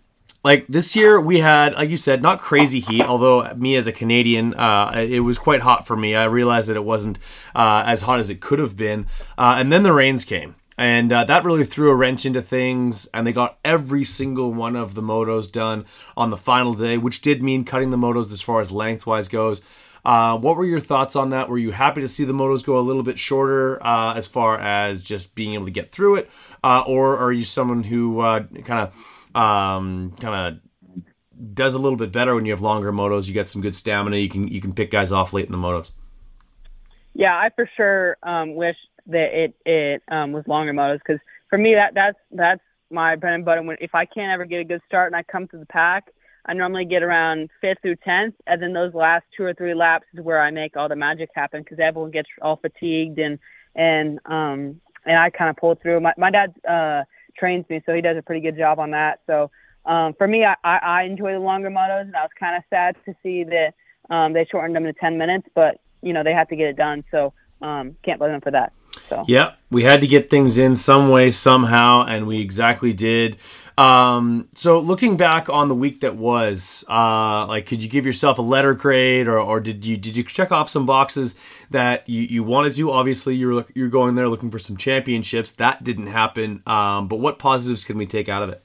like 0.48 0.66
this 0.68 0.96
year 0.96 1.20
we 1.20 1.40
had 1.40 1.74
like 1.74 1.90
you 1.90 1.98
said 1.98 2.22
not 2.22 2.40
crazy 2.40 2.80
heat 2.80 3.02
although 3.02 3.54
me 3.56 3.76
as 3.76 3.86
a 3.86 3.92
canadian 3.92 4.54
uh, 4.56 4.92
it 4.96 5.20
was 5.20 5.38
quite 5.38 5.62
hot 5.62 5.86
for 5.86 5.96
me. 5.96 6.16
I 6.16 6.24
realized 6.26 6.70
that 6.70 6.78
it 6.78 6.86
wasn't 6.86 7.20
uh, 7.54 7.84
as 7.86 8.02
hot 8.02 8.20
as 8.20 8.30
it 8.30 8.40
could 8.40 8.60
have 8.60 8.76
been. 8.78 9.08
Uh, 9.38 9.56
and 9.60 9.72
then 9.72 9.84
the 9.84 9.94
rains 9.94 10.24
came. 10.24 10.56
And 10.78 11.12
uh, 11.12 11.24
that 11.26 11.44
really 11.44 11.66
threw 11.66 11.90
a 11.90 11.96
wrench 11.96 12.26
into 12.26 12.42
things 12.42 13.08
and 13.14 13.26
they 13.26 13.34
got 13.34 13.58
every 13.66 14.04
single 14.04 14.54
one 14.54 14.76
of 14.76 14.94
the 14.94 15.02
motos 15.02 15.52
done 15.52 15.86
on 16.16 16.30
the 16.30 16.38
final 16.38 16.74
day 16.76 16.98
which 16.98 17.22
did 17.22 17.42
mean 17.42 17.64
cutting 17.64 17.90
the 17.90 17.98
motos 17.98 18.32
as 18.32 18.42
far 18.42 18.62
as 18.62 18.72
lengthwise 18.72 19.28
goes. 19.28 19.62
Uh, 20.06 20.38
what 20.38 20.56
were 20.56 20.64
your 20.64 20.80
thoughts 20.80 21.18
on 21.18 21.32
that? 21.32 21.50
Were 21.50 21.58
you 21.58 21.72
happy 21.72 22.00
to 22.00 22.08
see 22.08 22.24
the 22.24 22.32
motos 22.32 22.64
go 22.64 22.78
a 22.78 22.80
little 22.80 23.04
bit 23.04 23.20
shorter 23.20 23.84
uh, 23.86 24.14
as 24.14 24.26
far 24.26 24.58
as 24.58 25.04
just 25.04 25.36
being 25.36 25.56
able 25.56 25.66
to 25.66 25.72
get 25.72 25.90
through 25.90 26.16
it, 26.16 26.30
or 26.64 27.18
are 27.18 27.34
you 27.34 27.44
someone 27.44 27.84
who 27.84 28.22
kind 28.64 28.80
of 28.80 29.17
um, 29.38 30.14
kind 30.20 30.58
of 30.58 31.54
does 31.54 31.76
a 31.76 31.80
little 31.80 31.98
bit 31.98 32.12
better 32.12 32.34
when 32.34 32.46
you 32.46 32.52
have 32.52 32.62
longer 32.62 32.92
motos. 32.92 33.28
You 33.28 33.34
get 33.34 33.48
some 33.48 33.62
good 33.62 33.76
stamina. 33.76 34.18
You 34.18 34.30
can 34.30 34.48
you 34.48 34.60
can 34.60 34.74
pick 34.74 34.92
guys 34.92 35.12
off 35.12 35.34
late 35.34 35.46
in 35.46 35.52
the 35.52 35.58
motos. 35.58 35.92
Yeah, 37.14 37.36
I 37.36 37.50
for 37.56 37.70
sure 37.78 38.18
um, 38.24 38.56
wish 38.56 38.78
that 39.08 39.30
it 39.34 39.56
it 39.66 40.02
um, 40.10 40.32
was 40.32 40.48
longer 40.48 40.74
motos 40.74 41.00
because 41.00 41.22
for 41.50 41.58
me 41.58 41.76
that 41.76 41.94
that's 41.94 42.18
that's 42.32 42.62
my 42.90 43.16
bread 43.16 43.36
and 43.36 43.46
butter. 43.46 43.62
When 43.62 43.78
if 43.80 43.94
I 43.94 44.06
can't 44.06 44.32
ever 44.32 44.46
get 44.46 44.60
a 44.60 44.64
good 44.64 44.82
start 44.88 45.12
and 45.12 45.16
I 45.16 45.24
come 45.24 45.48
to 45.50 45.58
the 45.58 45.66
pack, 45.66 46.12
I 46.46 46.54
normally 46.54 46.86
get 46.86 47.04
around 47.04 47.50
fifth 47.62 47.80
through 47.82 47.98
tenth, 47.98 48.36
and 48.48 48.62
then 48.62 48.74
those 48.74 48.94
last 48.94 49.26
two 49.36 49.44
or 49.44 49.54
three 49.54 49.76
laps 49.76 50.06
is 50.14 50.24
where 50.24 50.42
I 50.42 50.50
make 50.50 50.76
all 50.76 50.90
the 50.90 50.96
magic 50.96 51.30
happen 51.36 51.62
because 51.62 51.80
everyone 51.80 52.12
gets 52.12 52.30
all 52.42 52.58
fatigued 52.58 53.20
and 53.20 53.38
and 53.76 54.20
um 54.26 54.82
and 55.06 55.18
I 55.18 55.30
kind 55.30 55.50
of 55.52 55.58
pull 55.58 55.76
through. 55.76 56.00
My 56.00 56.14
my 56.18 56.32
dad 56.32 56.56
uh 56.68 57.04
trains 57.38 57.66
me, 57.70 57.82
so 57.86 57.94
he 57.94 58.02
does 58.02 58.18
a 58.18 58.22
pretty 58.22 58.42
good 58.42 58.58
job 58.58 58.80
on 58.80 58.92
that. 58.92 59.22
So 59.28 59.52
um, 59.86 60.14
for 60.14 60.28
me, 60.28 60.44
I, 60.44 60.56
I, 60.64 60.78
I 60.78 61.04
enjoy 61.04 61.34
the 61.34 61.40
longer 61.40 61.70
motos, 61.70 62.02
and 62.02 62.16
I 62.16 62.22
was 62.22 62.32
kind 62.40 62.58
of 62.58 62.64
sad 62.70 62.96
to 63.06 63.16
see 63.24 63.44
that 63.46 63.74
um, 64.10 64.34
they 64.34 64.46
shortened 64.46 64.76
them 64.76 64.84
to 64.84 64.94
10 64.94 65.18
minutes, 65.18 65.48
but 65.56 65.80
you 66.02 66.14
know 66.14 66.24
they 66.24 66.34
have 66.34 66.50
to 66.50 66.56
get 66.56 66.68
it 66.68 66.76
done, 66.76 67.04
so 67.12 67.34
um, 67.62 67.96
can't 68.04 68.20
blame 68.20 68.32
them 68.32 68.42
for 68.42 68.52
that. 68.52 68.74
So 69.10 69.24
yeah, 69.28 69.54
we 69.70 69.84
had 69.84 70.02
to 70.02 70.08
get 70.08 70.30
things 70.30 70.58
in 70.58 70.76
some 70.76 71.10
way 71.10 71.32
somehow, 71.32 72.04
and 72.04 72.28
we 72.28 72.42
exactly 72.42 72.94
did. 72.94 73.38
Um, 73.78 74.50
so 74.56 74.80
looking 74.80 75.18
back 75.18 75.50
on 75.50 75.68
the 75.68 75.76
week 75.76 76.00
that 76.00 76.16
was, 76.16 76.84
uh, 76.90 77.46
like, 77.46 77.68
could 77.68 77.84
you 77.84 77.90
give 77.90 78.08
yourself 78.08 78.40
a 78.40 78.42
letter 78.42 78.74
grade, 78.74 79.28
or, 79.28 79.40
or 79.40 79.60
did 79.60 79.86
you 79.86 79.98
did 79.98 80.16
you 80.16 80.24
check 80.24 80.52
off 80.52 80.68
some 80.68 80.88
boxes 80.88 81.36
that 81.70 82.08
you, 82.10 82.24
you 82.24 82.44
wanted 82.44 82.74
to? 82.74 82.92
Obviously, 82.92 83.36
you're 83.36 83.66
you're 83.76 83.90
going 83.90 84.16
there 84.16 84.28
looking 84.28 84.50
for 84.50 84.58
some 84.58 84.78
championships. 84.78 85.52
That 85.52 85.84
didn't 85.84 86.08
happen. 86.08 86.64
Um, 86.66 87.08
but 87.08 87.18
what 87.18 87.38
positives 87.38 87.84
can 87.84 87.98
we 87.98 88.08
take 88.08 88.28
out 88.28 88.42
of 88.42 88.50
it? 88.50 88.64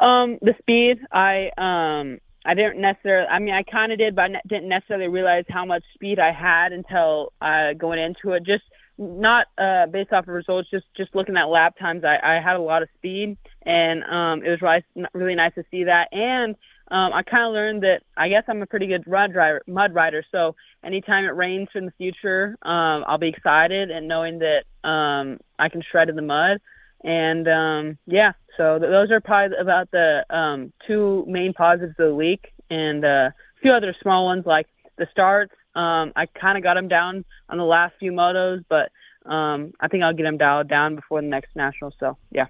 Um, 0.00 0.38
the 0.42 0.54
speed. 0.58 0.98
I 1.12 1.50
um, 1.56 2.18
I 2.44 2.54
didn't 2.54 2.80
necessarily. 2.80 3.28
I 3.28 3.38
mean, 3.38 3.54
I 3.54 3.62
kind 3.62 3.92
of 3.92 3.98
did, 3.98 4.16
but 4.16 4.32
I 4.32 4.40
didn't 4.48 4.68
necessarily 4.68 5.06
realize 5.06 5.44
how 5.48 5.64
much 5.64 5.84
speed 5.94 6.18
I 6.18 6.32
had 6.32 6.72
until 6.72 7.32
uh, 7.40 7.74
going 7.74 8.00
into 8.00 8.32
it. 8.32 8.44
Just 8.44 8.64
not 9.02 9.46
uh, 9.58 9.86
based 9.86 10.12
off 10.12 10.28
of 10.28 10.34
results, 10.34 10.70
just 10.70 10.86
just 10.96 11.14
looking 11.14 11.36
at 11.36 11.48
lap 11.48 11.78
times, 11.78 12.04
I, 12.04 12.18
I 12.22 12.40
had 12.40 12.56
a 12.56 12.60
lot 12.60 12.82
of 12.82 12.88
speed, 12.96 13.36
and 13.62 14.04
um, 14.04 14.44
it 14.44 14.50
was 14.50 14.60
really, 14.62 14.84
really 15.12 15.34
nice 15.34 15.54
to 15.54 15.64
see 15.70 15.84
that. 15.84 16.08
And 16.12 16.54
um, 16.90 17.12
I 17.12 17.22
kind 17.22 17.44
of 17.44 17.52
learned 17.52 17.82
that 17.82 18.02
I 18.16 18.28
guess 18.28 18.44
I'm 18.48 18.62
a 18.62 18.66
pretty 18.66 18.86
good 18.86 19.06
mud 19.06 19.32
driver, 19.32 19.62
mud 19.66 19.94
rider. 19.94 20.24
So 20.30 20.54
anytime 20.84 21.24
it 21.24 21.34
rains 21.34 21.68
in 21.74 21.86
the 21.86 21.92
future, 21.92 22.56
um, 22.62 23.04
I'll 23.06 23.18
be 23.18 23.28
excited 23.28 23.90
and 23.90 24.08
knowing 24.08 24.40
that 24.40 24.64
um, 24.88 25.38
I 25.58 25.68
can 25.68 25.82
shred 25.82 26.08
in 26.08 26.16
the 26.16 26.22
mud. 26.22 26.58
And 27.04 27.48
um, 27.48 27.98
yeah, 28.06 28.32
so 28.56 28.78
th- 28.78 28.90
those 28.90 29.10
are 29.10 29.20
probably 29.20 29.56
about 29.56 29.90
the 29.90 30.24
um, 30.30 30.72
two 30.86 31.24
main 31.26 31.52
positives 31.52 31.98
of 31.98 32.08
the 32.08 32.14
week, 32.14 32.52
and 32.70 33.04
uh, 33.04 33.30
a 33.30 33.34
few 33.60 33.72
other 33.72 33.94
small 34.02 34.26
ones 34.26 34.44
like 34.46 34.66
the 34.98 35.06
starts 35.10 35.54
um, 35.74 36.12
I 36.16 36.26
kind 36.26 36.56
of 36.56 36.62
got 36.62 36.76
him 36.76 36.88
down 36.88 37.24
on 37.48 37.58
the 37.58 37.64
last 37.64 37.94
few 37.98 38.12
motos, 38.12 38.64
but 38.68 38.90
um, 39.30 39.72
I 39.80 39.88
think 39.88 40.02
I'll 40.02 40.14
get 40.14 40.26
him 40.26 40.36
dialed 40.36 40.68
down 40.68 40.96
before 40.96 41.20
the 41.20 41.28
next 41.28 41.54
national. 41.54 41.94
So 41.98 42.16
yeah. 42.30 42.46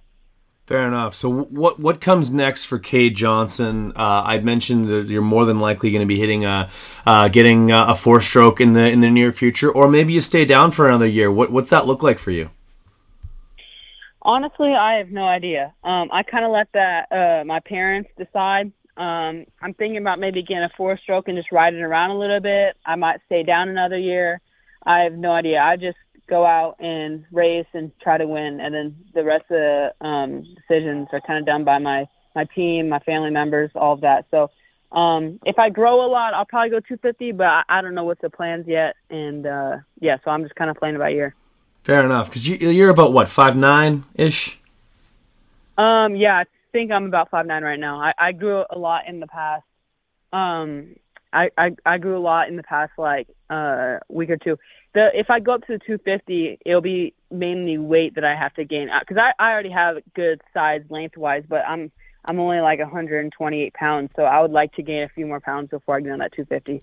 Fair 0.67 0.87
enough. 0.87 1.15
So 1.15 1.29
what 1.29 1.81
what 1.81 2.01
comes 2.01 2.31
next 2.31 2.65
for 2.65 2.79
Kade 2.79 3.17
Johnson? 3.17 3.93
Uh, 3.97 4.23
I 4.25 4.39
mentioned 4.39 4.89
that 4.89 5.07
you're 5.09 5.21
more 5.21 5.45
than 5.45 5.59
likely 5.59 5.91
going 5.91 6.03
to 6.03 6.07
be 6.07 6.21
hitting 6.21 6.45
a 6.45 6.71
uh, 7.05 7.29
getting 7.29 7.73
a, 7.73 7.87
a 7.89 7.95
four 7.97 8.21
stroke 8.21 8.61
in 8.61 8.73
the 8.73 8.89
in 8.89 9.01
the 9.01 9.11
near 9.11 9.33
future, 9.33 9.71
or 9.71 9.89
maybe 9.89 10.13
you 10.13 10.21
stay 10.21 10.45
down 10.45 10.71
for 10.71 10.87
another 10.87 11.07
year. 11.07 11.33
What 11.33 11.51
what's 11.51 11.71
that 11.71 11.87
look 11.87 12.03
like 12.03 12.19
for 12.19 12.31
you? 12.31 12.51
Honestly, 14.23 14.73
I 14.73 14.99
have 14.99 15.11
no 15.11 15.25
idea. 15.25 15.75
Um, 15.83 16.09
I 16.13 16.23
kind 16.23 16.45
of 16.45 16.53
let 16.53 16.69
that 16.75 17.11
uh, 17.11 17.45
my 17.45 17.59
parents 17.59 18.11
decide. 18.17 18.71
Um, 18.97 19.47
I'm 19.61 19.75
thinking 19.75 19.99
about 19.99 20.19
maybe 20.19 20.43
getting 20.43 20.65
a 20.65 20.71
four 20.77 20.99
stroke 20.99 21.29
and 21.29 21.37
just 21.37 21.51
riding 21.51 21.81
around 21.81 22.11
a 22.11 22.19
little 22.19 22.41
bit. 22.41 22.77
I 22.85 22.97
might 22.97 23.21
stay 23.27 23.43
down 23.43 23.69
another 23.69 23.99
year. 23.99 24.41
I 24.85 25.01
have 25.01 25.15
no 25.15 25.33
idea. 25.33 25.61
I 25.61 25.77
just 25.77 25.97
go 26.29 26.45
out 26.45 26.77
and 26.79 27.25
race 27.33 27.67
and 27.73 27.91
try 28.01 28.19
to 28.19 28.27
win, 28.27 28.61
and 28.61 28.75
then 28.75 28.97
the 29.15 29.25
rest 29.25 29.45
of 29.51 29.59
the 29.59 30.07
um, 30.07 30.43
decisions 30.57 31.09
are 31.13 31.21
kind 31.21 31.39
of 31.39 31.47
done 31.47 31.65
by 31.65 31.79
my 31.79 32.07
my 32.35 32.45
team, 32.45 32.89
my 32.89 32.99
family 33.01 33.31
members, 33.31 33.71
all 33.75 33.93
of 33.93 34.01
that. 34.01 34.27
So 34.31 34.51
um, 34.97 35.39
if 35.45 35.59
I 35.59 35.71
grow 35.71 36.05
a 36.05 36.09
lot, 36.09 36.35
I'll 36.35 36.47
probably 36.47 36.71
go 36.71 36.81
250, 36.81 37.33
but 37.33 37.47
I, 37.47 37.63
I 37.69 37.83
don't 37.83 37.95
know 37.95 38.05
what 38.05 38.21
the 38.21 38.31
plans 38.31 38.67
yet, 38.67 38.97
and 39.11 39.47
uh, 39.47 39.77
yeah, 40.01 40.17
so 40.25 40.31
I'm 40.31 40.43
just 40.43 40.55
kind 40.55 40.71
of 40.71 40.77
playing 40.77 40.97
it 40.97 40.99
by 40.99 41.11
ear. 41.11 41.35
Fair 41.83 42.05
enough, 42.05 42.29
because 42.29 42.49
you, 42.49 42.57
you're 42.69 42.91
about 42.91 43.13
what 43.13 43.29
five 43.29 43.57
nine 43.57 44.05
ish. 44.15 44.59
Um, 45.79 46.15
yeah, 46.15 46.45
think 46.73 46.91
I'm 46.91 47.07
about 47.07 47.31
five 47.31 47.47
nine 47.47 47.63
right 47.63 47.79
now. 47.79 48.01
I, 48.01 48.13
I 48.19 48.33
grew 48.33 48.65
a 48.69 48.79
lot 48.79 49.07
in 49.07 49.21
the 49.21 49.27
past. 49.27 49.65
Um, 50.33 50.97
I, 51.33 51.51
I 51.57 51.71
I 51.87 51.99
grew 51.99 52.17
a 52.17 52.21
lot 52.21 52.49
in 52.49 52.57
the 52.57 52.63
past 52.63 52.93
like 52.99 53.29
uh 53.49 53.99
week 54.09 54.31
or 54.31 54.37
two 54.37 54.59
the 54.95 55.09
if 55.19 55.31
I 55.31 55.41
go 55.41 55.55
up 55.55 55.63
to 55.63 55.73
the 55.75 55.79
250, 55.79 56.59
it'll 56.65 56.81
be 56.81 57.15
mainly 57.31 57.79
weight 57.79 58.15
that 58.17 58.25
I 58.25 58.35
have 58.35 58.55
to 58.55 58.65
gain 58.65 58.91
because 59.01 59.17
I, 59.17 59.33
I 59.39 59.53
already 59.53 59.71
have 59.71 59.99
good 60.15 60.41
size 60.53 60.83
lengthwise, 60.91 61.45
but 61.49 61.65
I'm 61.67 61.91
I'm 62.25 62.39
only 62.39 62.61
like 62.61 62.79
128 62.79 63.75
pounds, 63.75 64.11
so 64.15 64.23
I 64.23 64.41
would 64.41 64.53
like 64.53 64.73
to 64.75 64.83
gain 64.83 65.03
a 65.03 65.09
few 65.09 65.27
more 65.27 65.41
pounds 65.41 65.71
before 65.71 65.97
I 65.97 66.01
get 66.01 66.13
on 66.13 66.19
that 66.21 66.33
250. 66.33 66.83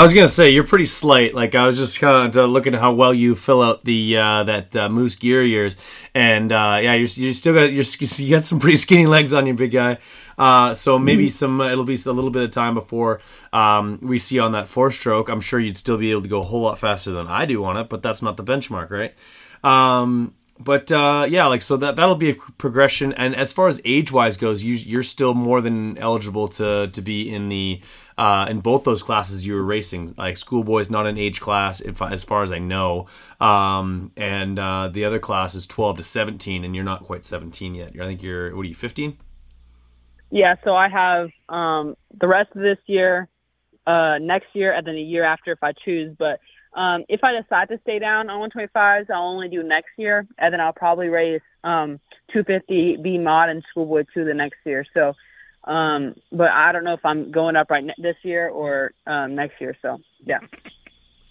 I 0.00 0.02
was 0.02 0.14
gonna 0.14 0.28
say 0.28 0.48
you're 0.48 0.64
pretty 0.64 0.86
slight. 0.86 1.34
Like 1.34 1.54
I 1.54 1.66
was 1.66 1.76
just 1.76 2.00
kind 2.00 2.34
of 2.34 2.48
looking 2.48 2.74
at 2.74 2.80
how 2.80 2.94
well 2.94 3.12
you 3.12 3.34
fill 3.34 3.60
out 3.60 3.84
the 3.84 4.16
uh, 4.16 4.44
that 4.44 4.74
uh, 4.74 4.88
moose 4.88 5.14
gear 5.14 5.44
years, 5.44 5.76
and 6.14 6.50
uh, 6.50 6.78
yeah, 6.80 6.94
you're 6.94 7.06
you 7.06 7.34
still 7.34 7.52
got 7.52 7.70
you're, 7.70 7.84
you 7.84 8.30
got 8.30 8.42
some 8.42 8.60
pretty 8.60 8.78
skinny 8.78 9.04
legs 9.04 9.34
on 9.34 9.46
you, 9.46 9.52
big 9.52 9.72
guy. 9.72 9.98
Uh, 10.38 10.72
so 10.72 10.98
maybe 10.98 11.26
mm-hmm. 11.26 11.32
some 11.32 11.60
it'll 11.60 11.84
be 11.84 11.98
a 12.06 12.12
little 12.12 12.30
bit 12.30 12.44
of 12.44 12.50
time 12.50 12.72
before 12.72 13.20
um, 13.52 13.98
we 14.00 14.18
see 14.18 14.38
on 14.38 14.52
that 14.52 14.68
four 14.68 14.90
stroke. 14.90 15.28
I'm 15.28 15.42
sure 15.42 15.60
you'd 15.60 15.76
still 15.76 15.98
be 15.98 16.12
able 16.12 16.22
to 16.22 16.28
go 16.28 16.40
a 16.40 16.44
whole 16.44 16.62
lot 16.62 16.78
faster 16.78 17.10
than 17.10 17.26
I 17.26 17.44
do 17.44 17.62
on 17.66 17.76
it, 17.76 17.90
but 17.90 18.02
that's 18.02 18.22
not 18.22 18.38
the 18.38 18.42
benchmark, 18.42 18.88
right? 18.88 19.14
Um, 19.62 20.32
but 20.60 20.92
uh, 20.92 21.26
yeah, 21.28 21.46
like 21.46 21.62
so 21.62 21.76
that 21.78 21.96
that'll 21.96 22.14
be 22.14 22.30
a 22.30 22.34
progression. 22.34 23.12
And 23.14 23.34
as 23.34 23.52
far 23.52 23.68
as 23.68 23.80
age 23.84 24.12
wise 24.12 24.36
goes, 24.36 24.62
you, 24.62 24.74
you're 24.74 25.02
still 25.02 25.32
more 25.32 25.60
than 25.60 25.96
eligible 25.98 26.48
to 26.48 26.88
to 26.88 27.02
be 27.02 27.32
in 27.32 27.48
the 27.48 27.80
uh, 28.18 28.46
in 28.50 28.60
both 28.60 28.84
those 28.84 29.02
classes 29.02 29.46
you 29.46 29.54
were 29.54 29.62
racing. 29.62 30.14
Like 30.18 30.36
schoolboy 30.36 30.80
is 30.80 30.90
not 30.90 31.06
an 31.06 31.16
age 31.16 31.40
class, 31.40 31.80
if 31.80 32.02
as 32.02 32.22
far 32.22 32.42
as 32.42 32.52
I 32.52 32.58
know, 32.58 33.06
um, 33.40 34.12
and 34.16 34.58
uh, 34.58 34.88
the 34.88 35.06
other 35.06 35.18
class 35.18 35.54
is 35.54 35.66
12 35.66 35.98
to 35.98 36.04
17, 36.04 36.64
and 36.64 36.74
you're 36.74 36.84
not 36.84 37.04
quite 37.04 37.24
17 37.24 37.74
yet. 37.74 37.92
I 37.98 38.04
think 38.04 38.22
you're 38.22 38.54
what 38.54 38.62
are 38.62 38.68
you 38.68 38.74
15? 38.74 39.16
Yeah, 40.30 40.56
so 40.62 40.76
I 40.76 40.88
have 40.88 41.30
um, 41.48 41.96
the 42.20 42.28
rest 42.28 42.50
of 42.54 42.60
this 42.60 42.78
year, 42.86 43.28
uh, 43.86 44.18
next 44.20 44.48
year, 44.52 44.72
and 44.72 44.86
then 44.86 44.94
a 44.94 45.00
year 45.00 45.24
after 45.24 45.52
if 45.52 45.62
I 45.62 45.72
choose. 45.72 46.14
But 46.18 46.38
um, 46.74 47.04
if 47.08 47.24
I 47.24 47.32
decide 47.32 47.68
to 47.68 47.80
stay 47.82 47.98
down 47.98 48.30
on 48.30 48.50
125s, 48.50 49.10
I'll 49.10 49.22
only 49.22 49.48
do 49.48 49.62
next 49.62 49.90
year, 49.96 50.26
and 50.38 50.52
then 50.52 50.60
I'll 50.60 50.72
probably 50.72 51.08
raise 51.08 51.40
um, 51.64 52.00
250 52.32 52.98
B 53.02 53.18
mod 53.18 53.48
and 53.48 53.64
Schoolboy 53.70 54.04
2 54.14 54.24
the 54.24 54.34
next 54.34 54.58
year. 54.64 54.84
So, 54.94 55.14
um, 55.64 56.14
but 56.30 56.50
I 56.50 56.72
don't 56.72 56.84
know 56.84 56.94
if 56.94 57.04
I'm 57.04 57.30
going 57.30 57.56
up 57.56 57.70
right 57.70 57.84
ne- 57.84 57.94
this 57.98 58.16
year 58.22 58.48
or 58.48 58.92
um, 59.06 59.34
next 59.34 59.60
year. 59.60 59.76
So, 59.82 59.98
yeah. 60.24 60.38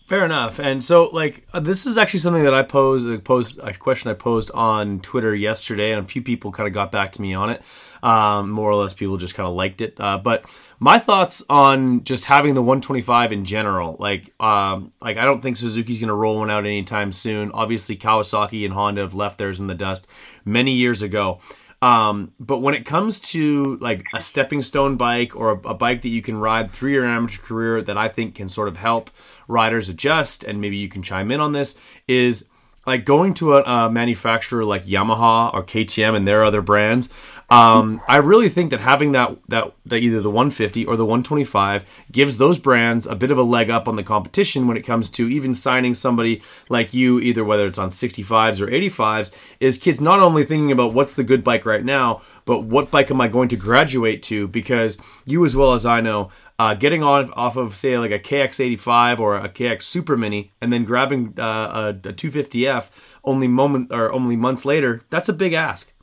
Fair 0.10 0.26
enough. 0.26 0.58
And 0.58 0.84
so, 0.84 1.06
like, 1.10 1.46
uh, 1.54 1.60
this 1.60 1.86
is 1.86 1.96
actually 1.96 2.22
something 2.22 2.44
that 2.44 2.54
I 2.56 2.64
posed, 2.64 3.08
uh, 3.08 3.20
posed 3.20 3.60
a 3.60 3.72
question 3.76 4.10
I 4.10 4.16
posed 4.16 4.50
on 4.56 5.02
Twitter 5.02 5.36
yesterday, 5.36 5.92
and 5.92 6.04
a 6.04 6.08
few 6.08 6.24
people 6.24 6.52
kind 6.52 6.66
of 6.66 6.74
got 6.74 6.92
back 6.92 7.12
to 7.12 7.22
me 7.22 7.36
on 7.36 7.52
it. 7.52 7.62
Um, 8.02 8.50
more 8.50 8.72
or 8.72 8.76
less, 8.82 8.96
people 8.96 9.18
just 9.18 9.36
kind 9.36 9.48
of 9.48 9.54
liked 9.54 9.82
it. 9.82 9.94
Uh, 10.00 10.18
but 10.18 10.50
my 10.80 10.98
thoughts 10.98 11.44
on 11.48 12.04
just 12.06 12.26
having 12.26 12.56
the 12.56 12.62
125 12.64 13.32
in 13.32 13.46
general, 13.46 13.98
like, 14.00 14.34
um, 14.40 14.92
like 15.00 15.18
I 15.18 15.26
don't 15.26 15.42
think 15.42 15.58
Suzuki's 15.58 16.00
going 16.00 16.08
to 16.08 16.16
roll 16.16 16.40
one 16.40 16.50
out 16.50 16.66
anytime 16.66 17.12
soon. 17.12 17.52
Obviously, 17.52 17.96
Kawasaki 17.96 18.66
and 18.66 18.74
Honda 18.74 19.02
have 19.02 19.14
left 19.14 19.38
theirs 19.38 19.60
in 19.60 19.68
the 19.68 19.76
dust 19.76 20.08
many 20.44 20.72
years 20.74 21.04
ago. 21.04 21.38
Um, 21.82 22.34
but 22.40 22.60
when 22.60 22.74
it 22.74 22.86
comes 22.86 23.22
to 23.32 23.78
like 23.78 24.06
a 24.14 24.22
stepping 24.22 24.62
stone 24.62 24.98
bike 24.98 25.36
or 25.36 25.52
a, 25.52 25.70
a, 25.70 25.74
bike 25.74 26.02
that 26.02 26.10
you 26.10 26.22
can 26.22 26.38
ride 26.38 26.72
through 26.72 26.92
your 26.92 27.06
amateur 27.06 27.42
career 27.42 27.82
that 27.82 27.98
I 27.98 28.10
think 28.10 28.36
can 28.36 28.50
sort 28.50 28.68
of 28.68 28.76
help 28.76 29.10
riders 29.48 29.88
adjust, 29.88 30.44
and 30.44 30.60
maybe 30.60 30.76
you 30.76 30.90
can 30.90 31.02
chime 31.04 31.32
in 31.32 31.40
on 31.40 31.54
this, 31.54 31.78
is 32.06 32.50
like 32.90 33.06
going 33.06 33.36
to 33.36 33.54
a, 33.54 33.62
a 33.62 33.92
manufacturer 33.92 34.66
like 34.66 34.84
Yamaha 34.86 35.54
or 35.54 35.64
KTM 35.64 36.16
and 36.16 36.28
their 36.28 36.44
other 36.44 36.62
brands. 36.62 37.08
Um, 37.52 38.02
I 38.08 38.18
really 38.18 38.50
think 38.50 38.72
that 38.72 38.80
having 38.80 39.12
that, 39.14 39.38
that 39.48 39.74
that 39.86 39.98
either 39.98 40.22
the 40.22 40.30
150 40.30 40.86
or 40.86 40.98
the 40.98 41.06
125 41.06 42.06
gives 42.12 42.38
those 42.38 42.60
brands 42.60 43.08
a 43.08 43.16
bit 43.16 43.32
of 43.32 43.38
a 43.38 43.44
leg 43.44 43.70
up 43.70 43.88
on 43.88 43.96
the 43.96 44.04
competition 44.04 44.68
when 44.68 44.78
it 44.78 44.84
comes 44.84 45.10
to 45.12 45.28
even 45.28 45.54
signing 45.56 45.96
somebody 45.96 46.44
like 46.68 46.94
you, 46.94 47.20
either 47.20 47.44
whether 47.44 47.66
it's 47.66 47.78
on 47.78 47.90
65s 47.90 48.60
or 48.60 48.68
85s. 48.68 49.32
Is 49.60 49.78
kids 49.78 50.02
not 50.02 50.20
only 50.20 50.44
thinking 50.44 50.72
about 50.72 50.94
what's 50.94 51.14
the 51.14 51.24
good 51.24 51.44
bike 51.44 51.66
right 51.66 51.86
now, 51.86 52.22
but 52.50 52.64
what 52.64 52.90
bike 52.90 53.12
am 53.12 53.22
I 53.22 53.28
going 53.28 53.48
to 53.50 53.56
graduate 53.56 54.24
to? 54.24 54.48
Because 54.48 54.98
you, 55.24 55.46
as 55.46 55.56
well 55.56 55.76
as 55.76 55.86
I 55.86 56.02
know, 56.02 56.32
uh, 56.58 56.74
getting 56.74 57.04
on 57.04 57.32
off 57.34 57.56
of 57.58 57.76
say 57.76 58.00
like 58.00 58.10
a 58.10 58.18
KX85 58.18 59.20
or 59.20 59.36
a 59.36 59.48
KX 59.48 59.84
Super 59.84 60.18
Mini, 60.18 60.52
and 60.60 60.74
then 60.74 60.84
grabbing 60.84 61.36
uh, 61.38 61.94
a, 62.04 62.10
a 62.10 62.12
250F 62.12 62.90
only 63.24 63.48
moment 63.48 63.92
or 63.92 64.12
only 64.12 64.36
months 64.36 64.66
later, 64.66 65.04
that's 65.12 65.30
a 65.30 65.34
big 65.34 65.54
ask. 65.54 65.94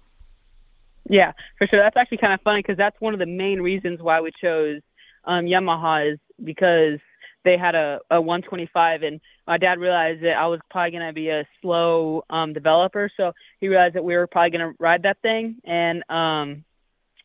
Yeah, 1.11 1.33
for 1.59 1.67
sure. 1.67 1.81
That's 1.81 1.97
actually 1.97 2.19
kind 2.19 2.33
of 2.33 2.41
funny 2.43 2.61
because 2.61 2.77
that's 2.77 3.01
one 3.01 3.13
of 3.13 3.19
the 3.19 3.27
main 3.27 3.61
reasons 3.61 4.01
why 4.01 4.21
we 4.21 4.31
chose 4.41 4.83
um, 5.25 5.47
Yamaha 5.47 6.13
is 6.13 6.21
because 6.45 7.01
they 7.47 7.57
had 7.57 7.75
a, 7.77 8.01
a 8.11 8.21
125 8.21 9.03
and 9.05 9.21
my 9.47 9.57
dad 9.57 9.79
realized 9.79 10.23
that 10.25 10.37
I 10.37 10.49
was 10.49 10.61
probably 10.69 10.91
going 10.91 11.07
to 11.07 11.13
be 11.13 11.29
a 11.29 11.47
slow 11.63 12.25
um, 12.29 12.53
developer. 12.53 13.09
So 13.17 13.33
he 13.61 13.69
realized 13.69 13.95
that 13.95 14.05
we 14.05 14.17
were 14.17 14.27
probably 14.27 14.51
going 14.51 14.73
to 14.73 14.77
ride 14.81 15.05
that 15.05 15.23
thing. 15.23 15.57
And 15.65 16.03
um, 16.11 16.65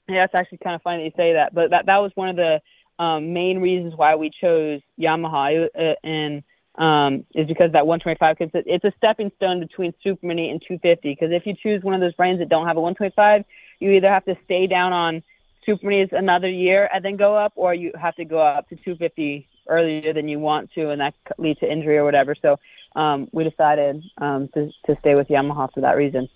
yeah, 0.08 0.24
it's 0.24 0.36
actually 0.38 0.60
kind 0.60 0.76
of 0.76 0.84
funny 0.84 1.00
that 1.00 1.06
you 1.06 1.12
say 1.18 1.34
that. 1.34 1.56
But 1.56 1.72
that, 1.72 1.88
that 1.88 1.98
was 1.98 2.12
one 2.14 2.30
of 2.30 2.36
the 2.36 2.62
um, 3.04 3.34
main 3.34 3.60
reasons 3.60 3.94
why 3.96 4.16
we 4.16 4.30
chose 4.30 4.82
Yamaha. 5.00 5.68
Uh, 5.76 5.96
and 6.04 6.44
um, 6.76 7.26
is 7.34 7.48
because 7.48 7.72
that 7.74 7.86
125 7.86 8.38
because 8.38 8.64
it's 8.66 8.86
a 8.86 8.94
stepping 8.98 9.32
stone 9.36 9.60
between 9.60 9.94
Super 10.04 10.26
Mini 10.26 10.52
and 10.52 10.62
250. 10.62 11.10
Because 11.10 11.34
if 11.34 11.46
you 11.46 11.56
choose 11.62 11.84
one 11.84 11.96
of 11.96 12.00
those 12.00 12.14
brands 12.14 12.40
that 12.40 12.48
don't 12.50 12.68
have 12.68 12.78
a 12.78 12.82
125, 12.82 13.44
you 13.80 13.92
either 13.92 14.08
have 14.08 14.24
to 14.26 14.38
stay 14.46 14.68
down 14.68 14.94
on 14.94 15.24
Super 15.66 15.88
Minis 15.88 16.14
another 16.14 16.48
year 16.48 16.90
and 16.94 17.04
then 17.04 17.18
go 17.18 17.36
up, 17.36 17.54
or 17.56 17.74
you 17.74 17.92
have 18.00 18.16
to 18.16 18.26
go 18.26 18.40
up 18.40 18.70
to 18.70 18.76
250 18.76 19.48
earlier 19.68 20.14
than 20.14 20.28
you 20.28 20.40
want 20.40 20.72
to, 20.74 20.90
and 20.90 21.02
that 21.02 21.14
could 21.26 21.40
lead 21.40 21.58
to 21.60 21.72
injury 21.72 21.98
or 21.98 22.04
whatever. 22.04 22.36
So 22.42 22.58
um, 22.96 23.28
we 23.32 23.44
decided 23.44 24.04
um, 24.18 24.50
to, 24.54 24.70
to 24.86 24.98
stay 25.00 25.16
with 25.16 25.28
Yamaha 25.28 25.72
for 25.74 25.82
that 25.82 25.96
reason. 25.96 26.28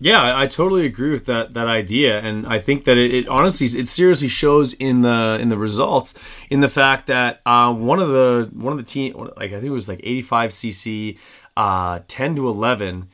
Yeah, 0.00 0.36
I, 0.36 0.48
totally 0.48 0.84
agree 0.84 1.10
with 1.10 1.26
that 1.26 1.54
that 1.54 1.68
idea, 1.68 2.18
and 2.18 2.44
I 2.44 2.58
think 2.58 2.82
that 2.84 2.98
it, 2.98 3.14
it, 3.14 3.28
honestly 3.28 3.68
it 3.78 3.86
seriously 3.86 4.26
shows 4.26 4.72
in 4.72 5.02
the 5.02 5.38
in 5.40 5.48
the 5.48 5.56
results 5.56 6.14
in 6.50 6.58
the 6.58 6.68
fact 6.68 7.06
that 7.06 7.40
uh, 7.46 7.72
one 7.72 8.00
of 8.00 8.08
the 8.08 8.50
one 8.52 8.72
of 8.72 8.78
the 8.78 8.84
team 8.84 9.14
like 9.36 9.52
I 9.52 9.60
think 9.60 9.66
it 9.66 9.70
was 9.70 9.88
like 9.88 10.00
85 10.02 10.50
cc, 10.50 11.18
uh, 11.56 12.00
10 12.08 12.34
to 12.34 12.48
11 12.48 13.10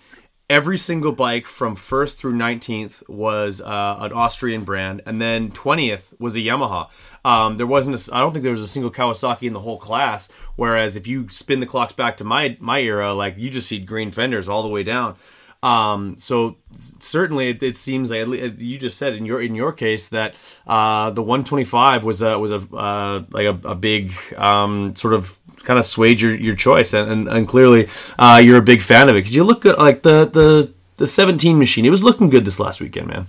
every 0.50 0.78
single 0.78 1.12
bike 1.12 1.46
from 1.46 1.76
first 1.76 2.18
through 2.18 2.32
19th 2.32 3.06
was 3.08 3.60
uh, 3.60 3.98
an 4.00 4.12
Austrian 4.12 4.64
brand, 4.64 5.02
and 5.04 5.20
then 5.20 5.50
20th 5.50 6.18
was 6.18 6.36
a 6.36 6.38
Yamaha. 6.38 6.90
Um, 7.24 7.58
there 7.58 7.66
wasn't, 7.66 8.08
I 8.12 8.20
don't 8.20 8.32
think 8.32 8.42
there 8.42 8.52
was 8.52 8.62
a 8.62 8.68
single 8.68 8.90
Kawasaki 8.90 9.42
in 9.42 9.52
the 9.52 9.60
whole 9.60 9.78
class. 9.78 10.30
Whereas 10.56 10.96
if 10.96 11.06
you 11.06 11.28
spin 11.28 11.60
the 11.60 11.66
clocks 11.66 11.92
back 11.92 12.16
to 12.16 12.24
my 12.24 12.56
my 12.60 12.80
era, 12.80 13.14
like 13.14 13.36
you 13.36 13.50
just 13.50 13.68
see 13.68 13.78
green 13.78 14.10
fenders 14.10 14.48
all 14.48 14.62
the 14.62 14.68
way 14.68 14.82
down. 14.82 15.16
Um, 15.62 16.16
so 16.18 16.56
certainly, 17.00 17.50
it, 17.50 17.62
it, 17.62 17.76
seems 17.76 18.10
like 18.10 18.26
you 18.58 18.78
just 18.78 18.96
said 18.96 19.14
in 19.14 19.26
your 19.26 19.42
in 19.42 19.54
your 19.54 19.72
case 19.72 20.08
that 20.08 20.34
uh, 20.66 21.10
the 21.10 21.22
125 21.22 22.04
was 22.04 22.22
a 22.22 22.38
was 22.38 22.52
a 22.52 22.58
uh, 22.74 23.24
like 23.30 23.46
a, 23.46 23.68
a 23.68 23.74
big 23.74 24.12
um, 24.36 24.94
sort 24.94 25.14
of 25.14 25.38
kind 25.68 25.78
of 25.78 25.84
swayed 25.84 26.18
your, 26.18 26.34
your 26.34 26.56
choice, 26.56 26.94
and, 26.94 27.10
and, 27.10 27.28
and 27.28 27.46
clearly 27.46 27.88
uh, 28.18 28.40
you're 28.42 28.56
a 28.56 28.62
big 28.62 28.80
fan 28.80 29.10
of 29.10 29.14
it 29.14 29.18
because 29.18 29.34
you 29.34 29.44
look 29.44 29.60
good. 29.60 29.78
Like 29.78 30.02
the 30.02 30.24
the 30.24 30.72
the 30.96 31.06
17 31.06 31.58
machine, 31.58 31.84
it 31.84 31.90
was 31.90 32.02
looking 32.02 32.30
good 32.30 32.44
this 32.44 32.58
last 32.58 32.80
weekend, 32.80 33.06
man. 33.06 33.26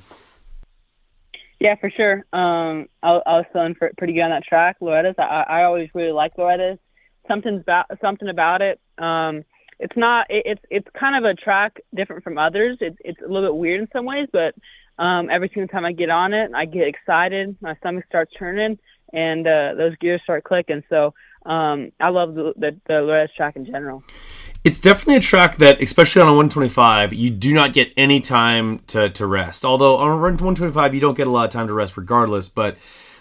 Yeah, 1.60 1.76
for 1.76 1.92
sure. 1.92 2.26
Um, 2.32 2.88
I, 3.04 3.20
I 3.26 3.38
was 3.38 3.46
feeling 3.52 3.76
pretty 3.76 4.14
good 4.14 4.22
on 4.22 4.30
that 4.32 4.46
track, 4.46 4.78
Loretta's. 4.80 5.16
I, 5.20 5.44
I 5.48 5.64
always 5.66 5.90
really 5.94 6.14
like 6.14 6.38
Loretta's. 6.38 6.80
Something's 7.28 7.62
about 7.62 7.86
something 8.00 8.30
about 8.30 8.62
it. 8.62 8.80
Um, 8.98 9.44
it's 9.80 9.96
not 9.98 10.26
it, 10.30 10.44
it's 10.46 10.62
it's 10.70 10.88
kind 10.98 11.16
of 11.18 11.30
a 11.30 11.36
track 11.36 11.82
different 11.94 12.24
from 12.24 12.38
others. 12.38 12.78
It's 12.80 12.98
it's 13.04 13.20
a 13.22 13.28
little 13.28 13.50
bit 13.50 13.56
weird 13.56 13.82
in 13.82 13.90
some 13.92 14.06
ways, 14.06 14.30
but 14.32 14.56
um, 14.98 15.30
every 15.30 15.50
single 15.54 15.68
time 15.68 15.86
I 15.86 15.92
get 15.92 16.10
on 16.10 16.34
it, 16.34 16.52
I 16.56 16.64
get 16.64 16.88
excited. 16.88 17.58
My 17.60 17.76
stomach 17.76 18.06
starts 18.08 18.32
turning, 18.40 18.80
and 19.12 19.46
uh, 19.46 19.74
those 19.76 19.96
gears 19.98 20.22
start 20.24 20.46
clicking. 20.46 20.84
So 20.90 21.14
um, 21.46 21.92
I 22.00 22.10
love 22.10 22.36
the, 22.36 22.54
the, 22.58 22.80
the 22.88 23.30
track 23.36 23.56
in 23.56 23.66
general. 23.66 24.04
It's 24.64 24.82
definitely 24.82 25.16
a 25.16 25.22
track 25.22 25.56
that, 25.58 25.82
especially 25.82 26.22
on 26.22 26.28
a 26.28 26.32
125, 26.32 27.14
you 27.14 27.30
do 27.30 27.54
not 27.54 27.74
get 27.74 27.94
any 27.96 28.20
time 28.20 28.80
to, 28.88 29.10
to 29.10 29.26
rest. 29.26 29.64
Although 29.64 29.98
on 29.98 30.10
a 30.10 30.16
125, 30.16 30.94
you 30.94 31.00
don't 31.00 31.16
get 31.16 31.28
a 31.28 31.30
lot 31.30 31.46
of 31.46 31.50
time 31.52 31.68
to 31.68 31.74
rest 31.74 31.96
regardless, 31.96 32.50
but 32.50 32.78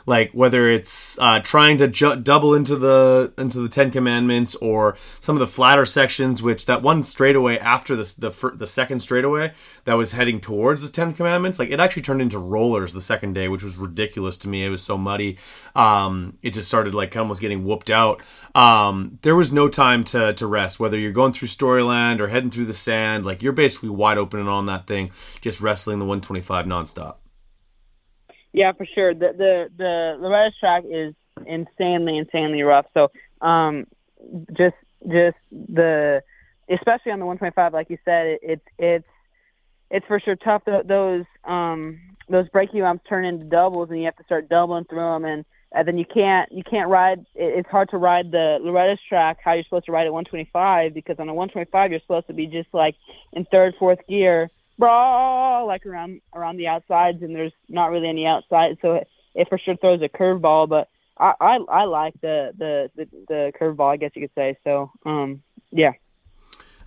like 0.08 0.32
whether 0.32 0.70
it's 0.70 1.18
uh, 1.18 1.38
trying 1.40 1.76
to 1.76 1.86
ju- 1.86 2.16
double 2.16 2.54
into 2.54 2.76
the 2.76 3.30
into 3.36 3.60
the 3.60 3.68
Ten 3.68 3.90
Commandments 3.90 4.54
or 4.56 4.96
some 5.20 5.36
of 5.36 5.40
the 5.40 5.46
flatter 5.46 5.84
sections, 5.84 6.42
which 6.42 6.64
that 6.64 6.82
one 6.82 7.02
straightaway 7.02 7.58
after 7.58 7.94
the 7.94 8.14
the, 8.18 8.52
the 8.54 8.66
second 8.66 9.00
straightaway 9.00 9.52
that 9.84 9.94
was 9.94 10.12
heading 10.12 10.40
towards 10.40 10.82
the 10.82 10.90
Ten 10.90 11.12
Commandments, 11.12 11.58
like 11.58 11.68
it 11.68 11.78
actually 11.78 12.02
turned 12.02 12.22
into 12.22 12.38
rollers 12.38 12.94
the 12.94 13.02
second 13.02 13.34
day, 13.34 13.48
which 13.48 13.62
was 13.62 13.76
ridiculous 13.76 14.38
to 14.38 14.48
me. 14.48 14.64
It 14.64 14.70
was 14.70 14.82
so 14.82 14.96
muddy, 14.96 15.36
um, 15.76 16.38
it 16.42 16.54
just 16.54 16.68
started 16.68 16.94
like 16.94 17.14
almost 17.14 17.42
getting 17.42 17.64
whooped 17.64 17.90
out. 17.90 18.22
Um, 18.54 19.18
there 19.20 19.36
was 19.36 19.52
no 19.52 19.68
time 19.68 20.04
to 20.04 20.32
to 20.32 20.46
rest, 20.46 20.80
whether 20.80 20.98
you're 20.98 21.12
going 21.12 21.34
through 21.34 21.48
Storyland 21.48 22.20
or 22.20 22.28
heading 22.28 22.50
through 22.50 22.66
the 22.66 22.72
sand. 22.72 23.26
Like 23.26 23.42
you're 23.42 23.52
basically 23.52 23.90
wide 23.90 24.16
open 24.16 24.40
and 24.40 24.48
on 24.48 24.64
that 24.66 24.86
thing, 24.86 25.10
just 25.42 25.60
wrestling 25.60 25.98
the 25.98 26.06
125 26.06 26.64
nonstop. 26.64 27.16
Yeah, 28.52 28.72
for 28.72 28.86
sure. 28.86 29.14
The 29.14 29.32
the 29.36 29.68
the 29.76 30.16
Loretta's 30.20 30.56
track 30.58 30.84
is 30.88 31.14
insanely 31.46 32.18
insanely 32.18 32.62
rough. 32.62 32.86
So 32.94 33.10
um, 33.40 33.86
just 34.56 34.76
just 35.06 35.36
the 35.52 36.22
especially 36.70 37.12
on 37.12 37.18
the 37.18 37.26
125, 37.26 37.72
like 37.72 37.90
you 37.90 37.98
said, 38.04 38.26
it, 38.26 38.40
it's 38.42 38.62
it's 38.78 39.08
it's 39.90 40.06
for 40.06 40.20
sure 40.20 40.36
tough. 40.36 40.62
Those 40.66 41.24
um 41.44 42.00
those 42.28 42.48
braking 42.50 42.80
bumps 42.80 43.04
turn 43.08 43.24
into 43.24 43.44
doubles, 43.46 43.90
and 43.90 43.98
you 43.98 44.04
have 44.06 44.16
to 44.16 44.24
start 44.24 44.48
doubling 44.48 44.84
through 44.84 44.98
them, 44.98 45.24
and, 45.24 45.44
and 45.72 45.88
then 45.88 45.98
you 45.98 46.04
can't 46.04 46.50
you 46.52 46.62
can't 46.62 46.88
ride. 46.88 47.24
It's 47.34 47.68
hard 47.68 47.90
to 47.90 47.98
ride 47.98 48.30
the 48.30 48.58
Loretta's 48.60 49.00
track 49.08 49.38
how 49.44 49.52
you're 49.52 49.64
supposed 49.64 49.86
to 49.86 49.92
ride 49.92 50.06
at 50.06 50.12
125 50.12 50.94
because 50.94 51.16
on 51.18 51.28
a 51.28 51.34
125 51.34 51.90
you're 51.90 52.00
supposed 52.00 52.26
to 52.28 52.32
be 52.34 52.46
just 52.46 52.68
like 52.72 52.96
in 53.32 53.44
third 53.46 53.74
fourth 53.78 54.00
gear 54.08 54.50
bra 54.78 55.64
like 55.64 55.86
around 55.86 56.20
around 56.34 56.56
the 56.56 56.68
outsides, 56.68 57.22
and 57.22 57.34
there's 57.34 57.52
not 57.68 57.90
really 57.90 58.08
any 58.08 58.26
outside, 58.26 58.78
so 58.80 58.94
it, 58.94 59.08
it 59.34 59.48
for 59.48 59.58
sure 59.58 59.76
throws 59.76 60.02
a 60.02 60.08
curveball. 60.08 60.68
But 60.68 60.88
I, 61.18 61.32
I 61.40 61.56
I 61.68 61.84
like 61.84 62.14
the 62.20 62.52
the 62.56 62.90
the, 62.96 63.08
the 63.28 63.52
curveball, 63.60 63.92
I 63.92 63.96
guess 63.96 64.12
you 64.14 64.22
could 64.22 64.34
say. 64.34 64.56
So 64.64 64.90
um 65.04 65.42
yeah. 65.70 65.92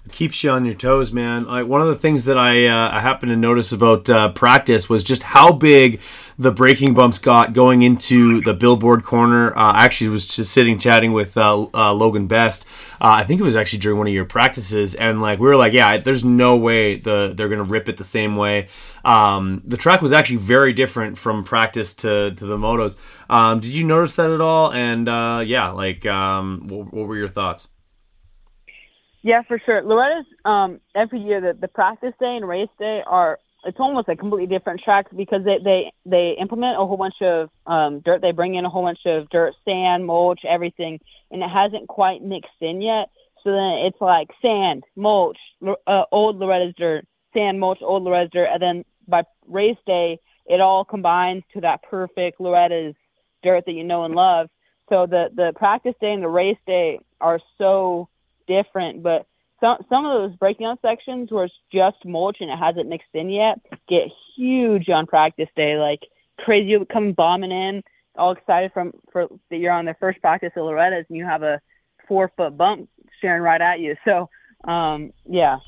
Keeps 0.09 0.43
you 0.43 0.49
on 0.49 0.65
your 0.65 0.73
toes, 0.73 1.13
man. 1.13 1.45
Like 1.45 1.67
one 1.67 1.79
of 1.79 1.87
the 1.87 1.95
things 1.95 2.25
that 2.25 2.35
I 2.35 2.65
uh, 2.65 2.89
I 2.91 2.99
happened 3.01 3.29
to 3.29 3.35
notice 3.35 3.71
about 3.71 4.09
uh, 4.09 4.29
practice 4.31 4.89
was 4.89 5.03
just 5.03 5.21
how 5.21 5.53
big 5.53 6.01
the 6.39 6.51
braking 6.51 6.95
bumps 6.95 7.19
got 7.19 7.53
going 7.53 7.83
into 7.83 8.41
the 8.41 8.55
billboard 8.55 9.03
corner. 9.03 9.55
Uh, 9.55 9.73
I 9.73 9.85
actually 9.85 10.09
was 10.09 10.27
just 10.27 10.51
sitting 10.51 10.79
chatting 10.79 11.13
with 11.13 11.37
uh, 11.37 11.67
uh, 11.75 11.93
Logan 11.93 12.25
Best. 12.25 12.65
Uh, 12.93 13.13
I 13.21 13.23
think 13.25 13.39
it 13.39 13.43
was 13.43 13.55
actually 13.55 13.77
during 13.77 13.99
one 13.99 14.07
of 14.07 14.13
your 14.13 14.25
practices, 14.25 14.95
and 14.95 15.21
like 15.21 15.39
we 15.39 15.45
were 15.45 15.55
like, 15.55 15.71
yeah, 15.71 15.97
there's 15.97 16.25
no 16.25 16.57
way 16.57 16.97
the 16.97 17.33
they're 17.37 17.49
gonna 17.49 17.61
rip 17.63 17.87
it 17.87 17.97
the 17.97 18.03
same 18.03 18.35
way. 18.35 18.69
Um, 19.05 19.61
the 19.63 19.77
track 19.77 20.01
was 20.01 20.11
actually 20.11 20.37
very 20.37 20.73
different 20.73 21.19
from 21.19 21.43
practice 21.43 21.93
to 21.97 22.31
to 22.31 22.45
the 22.47 22.57
motos. 22.57 22.97
Um, 23.29 23.59
did 23.59 23.71
you 23.71 23.83
notice 23.83 24.15
that 24.15 24.31
at 24.31 24.41
all? 24.41 24.73
And 24.73 25.05
yeah, 25.47 25.69
like 25.69 26.07
um, 26.07 26.67
what, 26.67 26.91
what 26.91 27.07
were 27.07 27.17
your 27.17 27.27
thoughts? 27.27 27.67
Yeah, 29.23 29.43
for 29.47 29.59
sure. 29.65 29.83
Loretta's 29.83 30.25
um, 30.45 30.79
every 30.95 31.19
year 31.19 31.41
the, 31.41 31.57
the 31.59 31.67
practice 31.67 32.13
day 32.19 32.35
and 32.35 32.47
race 32.47 32.69
day 32.79 33.03
are 33.05 33.39
it's 33.63 33.79
almost 33.79 34.09
a 34.09 34.15
completely 34.15 34.47
different 34.47 34.81
track 34.81 35.05
because 35.15 35.43
they 35.45 35.59
they 35.63 35.91
they 36.05 36.35
implement 36.39 36.81
a 36.81 36.85
whole 36.85 36.97
bunch 36.97 37.21
of 37.21 37.49
um, 37.67 37.99
dirt. 37.99 38.21
They 38.21 38.31
bring 38.31 38.55
in 38.55 38.65
a 38.65 38.69
whole 38.69 38.83
bunch 38.83 39.05
of 39.05 39.29
dirt, 39.29 39.53
sand, 39.65 40.05
mulch, 40.05 40.41
everything, 40.47 40.99
and 41.29 41.43
it 41.43 41.49
hasn't 41.49 41.87
quite 41.87 42.23
mixed 42.23 42.49
in 42.59 42.81
yet. 42.81 43.09
So 43.43 43.51
then 43.51 43.85
it's 43.85 44.01
like 44.01 44.29
sand, 44.41 44.83
mulch, 44.95 45.37
uh, 45.87 46.03
old 46.11 46.37
Loretta's 46.37 46.75
dirt, 46.77 47.05
sand, 47.33 47.59
mulch, 47.59 47.79
old 47.81 48.03
Loretta's 48.03 48.31
dirt, 48.31 48.49
and 48.51 48.61
then 48.61 48.85
by 49.07 49.23
race 49.47 49.77
day 49.85 50.19
it 50.47 50.59
all 50.61 50.83
combines 50.83 51.43
to 51.53 51.61
that 51.61 51.83
perfect 51.83 52.39
Loretta's 52.39 52.95
dirt 53.43 53.65
that 53.65 53.73
you 53.73 53.83
know 53.83 54.05
and 54.05 54.15
love. 54.15 54.49
So 54.89 55.05
the 55.05 55.29
the 55.35 55.53
practice 55.55 55.95
day 56.01 56.13
and 56.13 56.23
the 56.23 56.27
race 56.27 56.57
day 56.65 56.99
are 57.19 57.39
so 57.59 58.09
different, 58.51 59.03
but 59.03 59.25
some 59.61 59.77
some 59.89 60.05
of 60.05 60.21
those 60.21 60.37
breakdown 60.37 60.77
sections 60.81 61.31
where 61.31 61.45
it's 61.45 61.53
just 61.71 62.03
mulch 62.03 62.37
and 62.41 62.49
it 62.49 62.57
hasn't 62.57 62.89
mixed 62.89 63.13
in 63.13 63.29
yet 63.29 63.59
get 63.87 64.07
huge 64.35 64.89
on 64.89 65.05
practice 65.07 65.49
day, 65.55 65.77
like 65.77 66.01
crazy. 66.39 66.69
You 66.69 66.85
come 66.91 67.13
bombing 67.13 67.51
in, 67.51 67.83
all 68.17 68.31
excited 68.31 68.71
from 68.73 68.91
for 69.11 69.27
that 69.49 69.57
you're 69.57 69.71
on 69.71 69.85
the 69.85 69.95
first 69.99 70.19
practice 70.19 70.51
at 70.55 70.63
Loretta's 70.63 71.05
and 71.09 71.17
you 71.17 71.25
have 71.25 71.43
a 71.43 71.61
four 72.07 72.31
foot 72.35 72.57
bump 72.57 72.89
staring 73.19 73.43
right 73.43 73.61
at 73.61 73.79
you. 73.79 73.95
So 74.03 74.29
um, 74.65 75.13
yeah. 75.29 75.59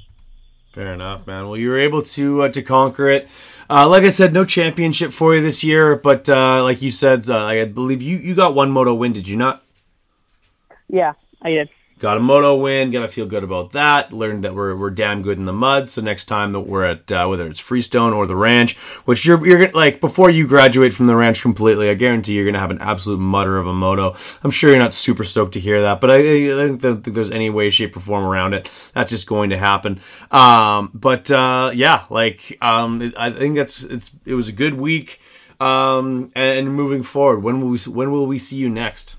Fair 0.73 0.93
enough, 0.93 1.27
man. 1.27 1.47
Well, 1.47 1.57
you 1.57 1.69
were 1.69 1.77
able 1.77 2.01
to 2.01 2.43
uh, 2.43 2.49
to 2.49 2.63
conquer 2.63 3.07
it. 3.07 3.29
Uh, 3.69 3.87
like 3.87 4.03
I 4.03 4.09
said, 4.09 4.33
no 4.33 4.43
championship 4.43 5.13
for 5.13 5.35
you 5.35 5.41
this 5.41 5.63
year, 5.63 5.95
but 5.95 6.27
uh, 6.27 6.63
like 6.63 6.81
you 6.81 6.89
said, 6.89 7.29
uh, 7.29 7.45
I 7.45 7.65
believe 7.65 8.01
you 8.01 8.17
you 8.17 8.33
got 8.33 8.55
one 8.55 8.71
moto 8.71 8.93
win, 8.95 9.13
did 9.13 9.27
you 9.27 9.37
not? 9.37 9.61
Yeah, 10.89 11.13
I 11.43 11.51
did. 11.51 11.69
Got 12.03 12.17
a 12.17 12.19
moto 12.19 12.57
win. 12.57 12.91
Gotta 12.91 13.07
feel 13.07 13.25
good 13.25 13.45
about 13.45 13.71
that. 13.71 14.11
Learned 14.11 14.43
that 14.43 14.53
we're, 14.53 14.75
we're 14.75 14.89
damn 14.89 15.21
good 15.21 15.37
in 15.37 15.45
the 15.45 15.53
mud. 15.53 15.87
So 15.87 16.01
next 16.01 16.25
time 16.25 16.51
that 16.51 16.59
we're 16.59 16.83
at 16.83 17.09
uh, 17.09 17.27
whether 17.27 17.47
it's 17.47 17.61
Freestone 17.61 18.11
or 18.11 18.27
the 18.27 18.35
ranch, 18.35 18.75
which 19.05 19.25
you're 19.25 19.47
you're 19.47 19.71
like 19.71 20.01
before 20.01 20.29
you 20.29 20.45
graduate 20.45 20.93
from 20.93 21.07
the 21.07 21.15
ranch 21.15 21.41
completely, 21.41 21.89
I 21.89 21.93
guarantee 21.93 22.33
you're 22.33 22.43
gonna 22.43 22.59
have 22.59 22.71
an 22.71 22.81
absolute 22.81 23.19
mutter 23.19 23.57
of 23.57 23.67
a 23.67 23.73
moto. 23.73 24.17
I'm 24.43 24.51
sure 24.51 24.69
you're 24.69 24.79
not 24.79 24.93
super 24.93 25.23
stoked 25.23 25.53
to 25.53 25.61
hear 25.61 25.81
that, 25.83 26.01
but 26.01 26.11
I, 26.11 26.15
I 26.15 26.75
don't 26.75 26.77
think 26.77 27.15
there's 27.15 27.31
any 27.31 27.49
way, 27.49 27.69
shape, 27.69 27.95
or 27.95 28.01
form 28.01 28.27
around 28.27 28.53
it. 28.53 28.69
That's 28.93 29.09
just 29.09 29.25
going 29.25 29.51
to 29.51 29.57
happen. 29.57 30.01
Um, 30.29 30.91
but 30.93 31.31
uh, 31.31 31.71
yeah, 31.73 32.03
like 32.09 32.57
um, 32.61 33.13
I 33.17 33.29
think 33.29 33.55
that's 33.55 33.81
it's 33.81 34.11
it 34.25 34.33
was 34.33 34.49
a 34.49 34.53
good 34.53 34.73
week. 34.73 35.21
Um, 35.61 36.33
and 36.35 36.75
moving 36.75 37.01
forward, 37.01 37.43
when 37.43 37.61
will 37.61 37.69
we 37.69 37.77
when 37.77 38.11
will 38.11 38.27
we 38.27 38.39
see 38.39 38.57
you 38.57 38.67
next? 38.67 39.15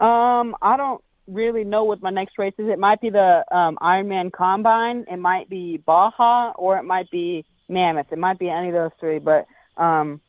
Um, 0.00 0.54
I 0.62 0.76
don't 0.76 1.02
really 1.30 1.64
know 1.64 1.84
what 1.84 2.02
my 2.02 2.10
next 2.10 2.38
race 2.38 2.54
is. 2.58 2.68
It 2.68 2.78
might 2.78 3.00
be 3.00 3.10
the 3.10 3.44
um, 3.50 3.78
Ironman 3.80 4.32
Combine, 4.32 5.04
it 5.10 5.18
might 5.18 5.48
be 5.48 5.78
Baja, 5.78 6.52
or 6.56 6.78
it 6.78 6.84
might 6.84 7.10
be 7.10 7.44
Mammoth. 7.68 8.12
It 8.12 8.18
might 8.18 8.38
be 8.38 8.50
any 8.50 8.68
of 8.68 8.74
those 8.74 8.90
three. 8.98 9.18
But 9.18 9.46
um, 9.76 10.20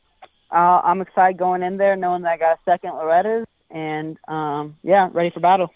uh, 0.50 0.80
I'm 0.84 1.00
excited 1.00 1.38
going 1.38 1.62
in 1.62 1.76
there, 1.76 1.96
knowing 1.96 2.22
that 2.22 2.32
I 2.32 2.36
got 2.36 2.58
a 2.58 2.58
second 2.64 2.90
Loretta's, 2.90 3.46
and 3.70 4.16
um, 4.28 4.76
yeah, 4.82 5.08
ready 5.12 5.30
for 5.30 5.40
battle. 5.40 5.70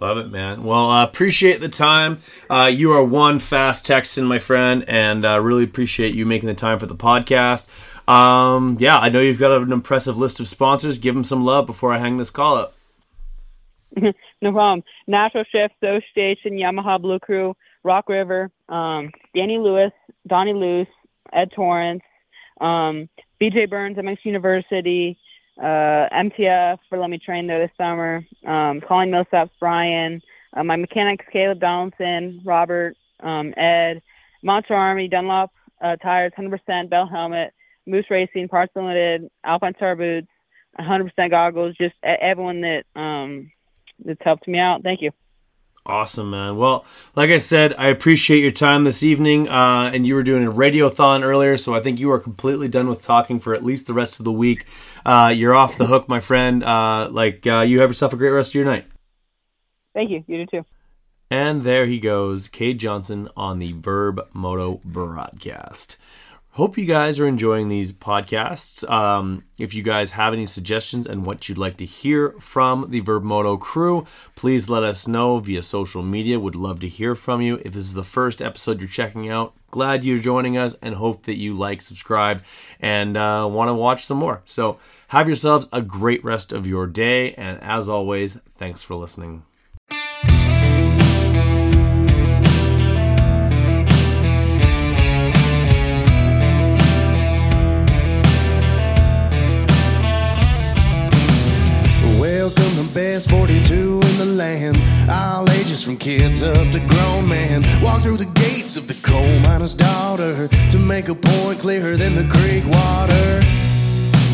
Love 0.00 0.18
it, 0.18 0.30
man. 0.30 0.64
Well, 0.64 0.90
uh, 0.90 1.04
appreciate 1.04 1.60
the 1.60 1.68
time. 1.68 2.18
Uh, 2.50 2.70
you 2.72 2.92
are 2.92 3.04
one 3.04 3.38
fast 3.38 3.86
Texan, 3.86 4.24
my 4.24 4.40
friend, 4.40 4.84
and 4.88 5.24
uh, 5.24 5.40
really 5.40 5.64
appreciate 5.64 6.14
you 6.14 6.26
making 6.26 6.48
the 6.48 6.54
time 6.54 6.78
for 6.78 6.86
the 6.86 6.96
podcast. 6.96 7.68
Um, 8.08 8.76
yeah, 8.80 8.98
I 8.98 9.08
know 9.08 9.20
you've 9.20 9.38
got 9.38 9.52
an 9.52 9.72
impressive 9.72 10.18
list 10.18 10.40
of 10.40 10.48
sponsors. 10.48 10.98
Give 10.98 11.14
them 11.14 11.24
some 11.24 11.44
love 11.44 11.66
before 11.66 11.92
I 11.92 11.98
hang 11.98 12.16
this 12.16 12.30
call 12.30 12.56
up. 12.56 12.74
no 14.42 14.52
problem. 14.52 14.82
Natural 15.06 15.44
Chef 15.50 15.70
Association, 15.82 16.52
Yamaha 16.52 17.00
Blue 17.00 17.18
Crew, 17.18 17.56
Rock 17.82 18.08
River, 18.08 18.50
um, 18.68 19.10
Danny 19.34 19.58
Lewis, 19.58 19.92
Donnie 20.26 20.54
Luce, 20.54 20.88
Ed 21.32 21.50
Torrance, 21.52 22.02
um, 22.60 23.08
BJ 23.40 23.68
Burns, 23.68 23.96
MX 23.96 24.18
University, 24.24 25.18
uh, 25.58 26.08
MTF 26.12 26.78
for 26.88 26.98
Let 26.98 27.10
Me 27.10 27.18
Train 27.18 27.46
there 27.46 27.60
this 27.60 27.76
summer, 27.76 28.24
um, 28.46 28.80
Colin 28.80 29.10
Millsaps, 29.10 29.50
Brian, 29.60 30.20
uh, 30.56 30.64
my 30.64 30.76
mechanics, 30.76 31.24
Caleb 31.32 31.60
Donaldson, 31.60 32.40
Robert, 32.44 32.96
um, 33.20 33.54
Ed, 33.56 34.02
Monster 34.42 34.74
Army, 34.74 35.08
Dunlop 35.08 35.50
uh, 35.80 35.96
Tires, 35.96 36.32
100% 36.38 36.90
Bell 36.90 37.06
Helmet, 37.06 37.52
Moose 37.86 38.10
Racing, 38.10 38.48
Parts 38.48 38.72
Limited, 38.74 39.28
Alpine 39.44 39.74
Star 39.76 39.94
Boots, 39.96 40.28
100% 40.78 41.30
goggles, 41.30 41.76
just 41.76 41.94
everyone 42.02 42.62
that 42.62 42.84
um, 42.96 43.50
it's 44.04 44.22
helped 44.22 44.48
me 44.48 44.58
out. 44.58 44.82
Thank 44.82 45.02
you. 45.02 45.10
Awesome, 45.86 46.30
man. 46.30 46.56
Well, 46.56 46.86
like 47.14 47.28
I 47.28 47.38
said, 47.38 47.74
I 47.76 47.88
appreciate 47.88 48.40
your 48.40 48.50
time 48.50 48.84
this 48.84 49.02
evening. 49.02 49.50
Uh, 49.50 49.90
and 49.92 50.06
you 50.06 50.14
were 50.14 50.22
doing 50.22 50.46
a 50.46 50.50
radiothon 50.50 51.22
earlier, 51.22 51.58
so 51.58 51.74
I 51.74 51.80
think 51.80 52.00
you 52.00 52.10
are 52.10 52.18
completely 52.18 52.68
done 52.68 52.88
with 52.88 53.02
talking 53.02 53.38
for 53.38 53.54
at 53.54 53.62
least 53.62 53.86
the 53.86 53.92
rest 53.92 54.18
of 54.18 54.24
the 54.24 54.32
week. 54.32 54.64
Uh, 55.04 55.32
you're 55.36 55.54
off 55.54 55.76
the 55.76 55.86
hook, 55.86 56.08
my 56.08 56.20
friend. 56.20 56.64
Uh, 56.64 57.08
like 57.10 57.46
uh, 57.46 57.60
you 57.60 57.80
have 57.80 57.90
yourself 57.90 58.14
a 58.14 58.16
great 58.16 58.30
rest 58.30 58.52
of 58.52 58.54
your 58.54 58.64
night. 58.64 58.86
Thank 59.92 60.10
you. 60.10 60.24
You 60.26 60.46
do 60.46 60.46
too. 60.46 60.66
And 61.30 61.64
there 61.64 61.84
he 61.84 61.98
goes, 61.98 62.48
Kade 62.48 62.78
Johnson 62.78 63.28
on 63.36 63.58
the 63.58 63.74
Vurbmoto 63.74 64.82
broadcast. 64.84 65.96
Hope 66.54 66.78
you 66.78 66.84
guys 66.84 67.18
are 67.18 67.26
enjoying 67.26 67.66
these 67.66 67.90
podcasts. 67.90 68.88
Um, 68.88 69.42
if 69.58 69.74
you 69.74 69.82
guys 69.82 70.12
have 70.12 70.32
any 70.32 70.46
suggestions 70.46 71.04
and 71.04 71.26
what 71.26 71.48
you'd 71.48 71.58
like 71.58 71.76
to 71.78 71.84
hear 71.84 72.30
from 72.38 72.90
the 72.90 73.02
Vurbmoto 73.02 73.58
crew, 73.58 74.06
please 74.36 74.68
let 74.68 74.84
us 74.84 75.08
know 75.08 75.40
via 75.40 75.62
social 75.62 76.04
media. 76.04 76.38
Would 76.38 76.54
love 76.54 76.78
to 76.78 76.88
hear 76.88 77.16
from 77.16 77.42
you. 77.42 77.56
If 77.64 77.72
this 77.72 77.82
is 77.82 77.94
the 77.94 78.04
first 78.04 78.40
episode 78.40 78.78
you're 78.78 78.88
checking 78.88 79.28
out, 79.28 79.52
glad 79.72 80.04
you're 80.04 80.20
joining 80.20 80.56
us 80.56 80.76
and 80.80 80.94
hope 80.94 81.24
that 81.24 81.38
you 81.38 81.54
like, 81.54 81.82
subscribe, 81.82 82.44
and 82.78 83.16
uh, 83.16 83.48
want 83.50 83.68
to 83.68 83.74
watch 83.74 84.04
some 84.04 84.18
more. 84.18 84.42
So, 84.44 84.78
have 85.08 85.26
yourselves 85.26 85.68
a 85.72 85.82
great 85.82 86.22
rest 86.22 86.52
of 86.52 86.68
your 86.68 86.86
day. 86.86 87.34
And 87.34 87.60
as 87.64 87.88
always, 87.88 88.36
thanks 88.36 88.80
for 88.80 88.94
listening. 88.94 89.42
Kids 106.04 106.42
up 106.42 106.70
to 106.70 106.80
grown 106.80 107.26
men. 107.26 107.64
Walk 107.82 108.02
through 108.02 108.18
the 108.18 108.30
gates 108.36 108.76
of 108.76 108.86
the 108.86 108.92
coal 109.00 109.38
miner's 109.40 109.74
daughter 109.74 110.48
to 110.48 110.78
make 110.78 111.08
a 111.08 111.14
point 111.14 111.60
clearer 111.60 111.96
than 111.96 112.14
the 112.14 112.28
creek 112.28 112.62
water. 112.76 113.40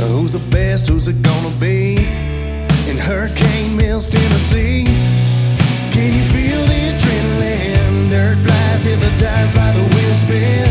Uh, 0.02 0.10
who's 0.10 0.32
the 0.32 0.42
best? 0.50 0.88
Who's 0.88 1.06
it 1.06 1.22
gonna 1.22 1.54
be? 1.60 1.94
In 2.90 2.98
Hurricane 2.98 3.76
Mills, 3.76 4.08
Tennessee. 4.08 4.82
Can 5.94 6.10
you 6.18 6.24
feel 6.34 6.58
the 6.66 6.80
adrenaline? 6.90 8.10
Dirt 8.10 8.38
flies 8.42 8.82
hypnotized 8.82 9.54
by 9.54 9.70
the 9.70 9.84
wheel 9.94 10.14
spin. 10.26 10.66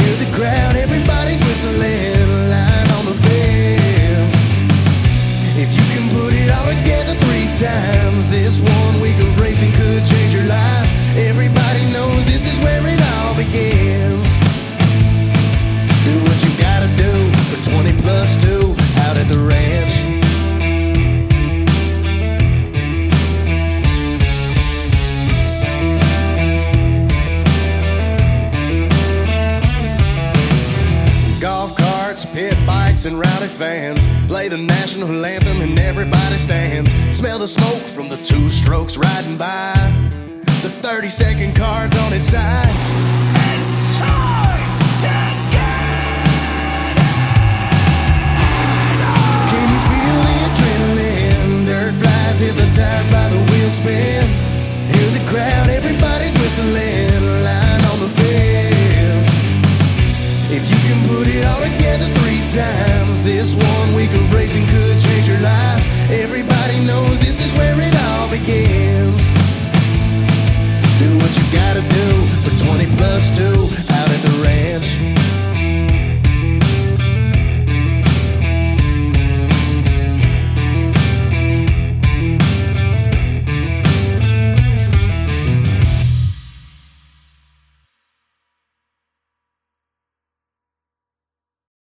Hear 0.00 0.16
the 0.16 0.32
crowd, 0.34 0.76
everybody's 0.76 1.40
whistling. 1.40 2.48
Line 2.48 2.88
on 2.96 3.04
the 3.04 3.16
fence. 3.28 4.36
If 5.60 5.68
you 5.76 5.84
can 5.92 6.08
put 6.16 6.32
it 6.32 6.50
all 6.50 6.68
together 6.72 7.20
three 7.20 7.52
times, 7.60 8.30
this 8.30 8.60
one 8.60 9.02
week 9.02 9.20
of 9.20 9.41
second 41.12 41.54
cards 41.54 41.94
on 41.98 42.14
its 42.14 42.28
side. 42.28 42.61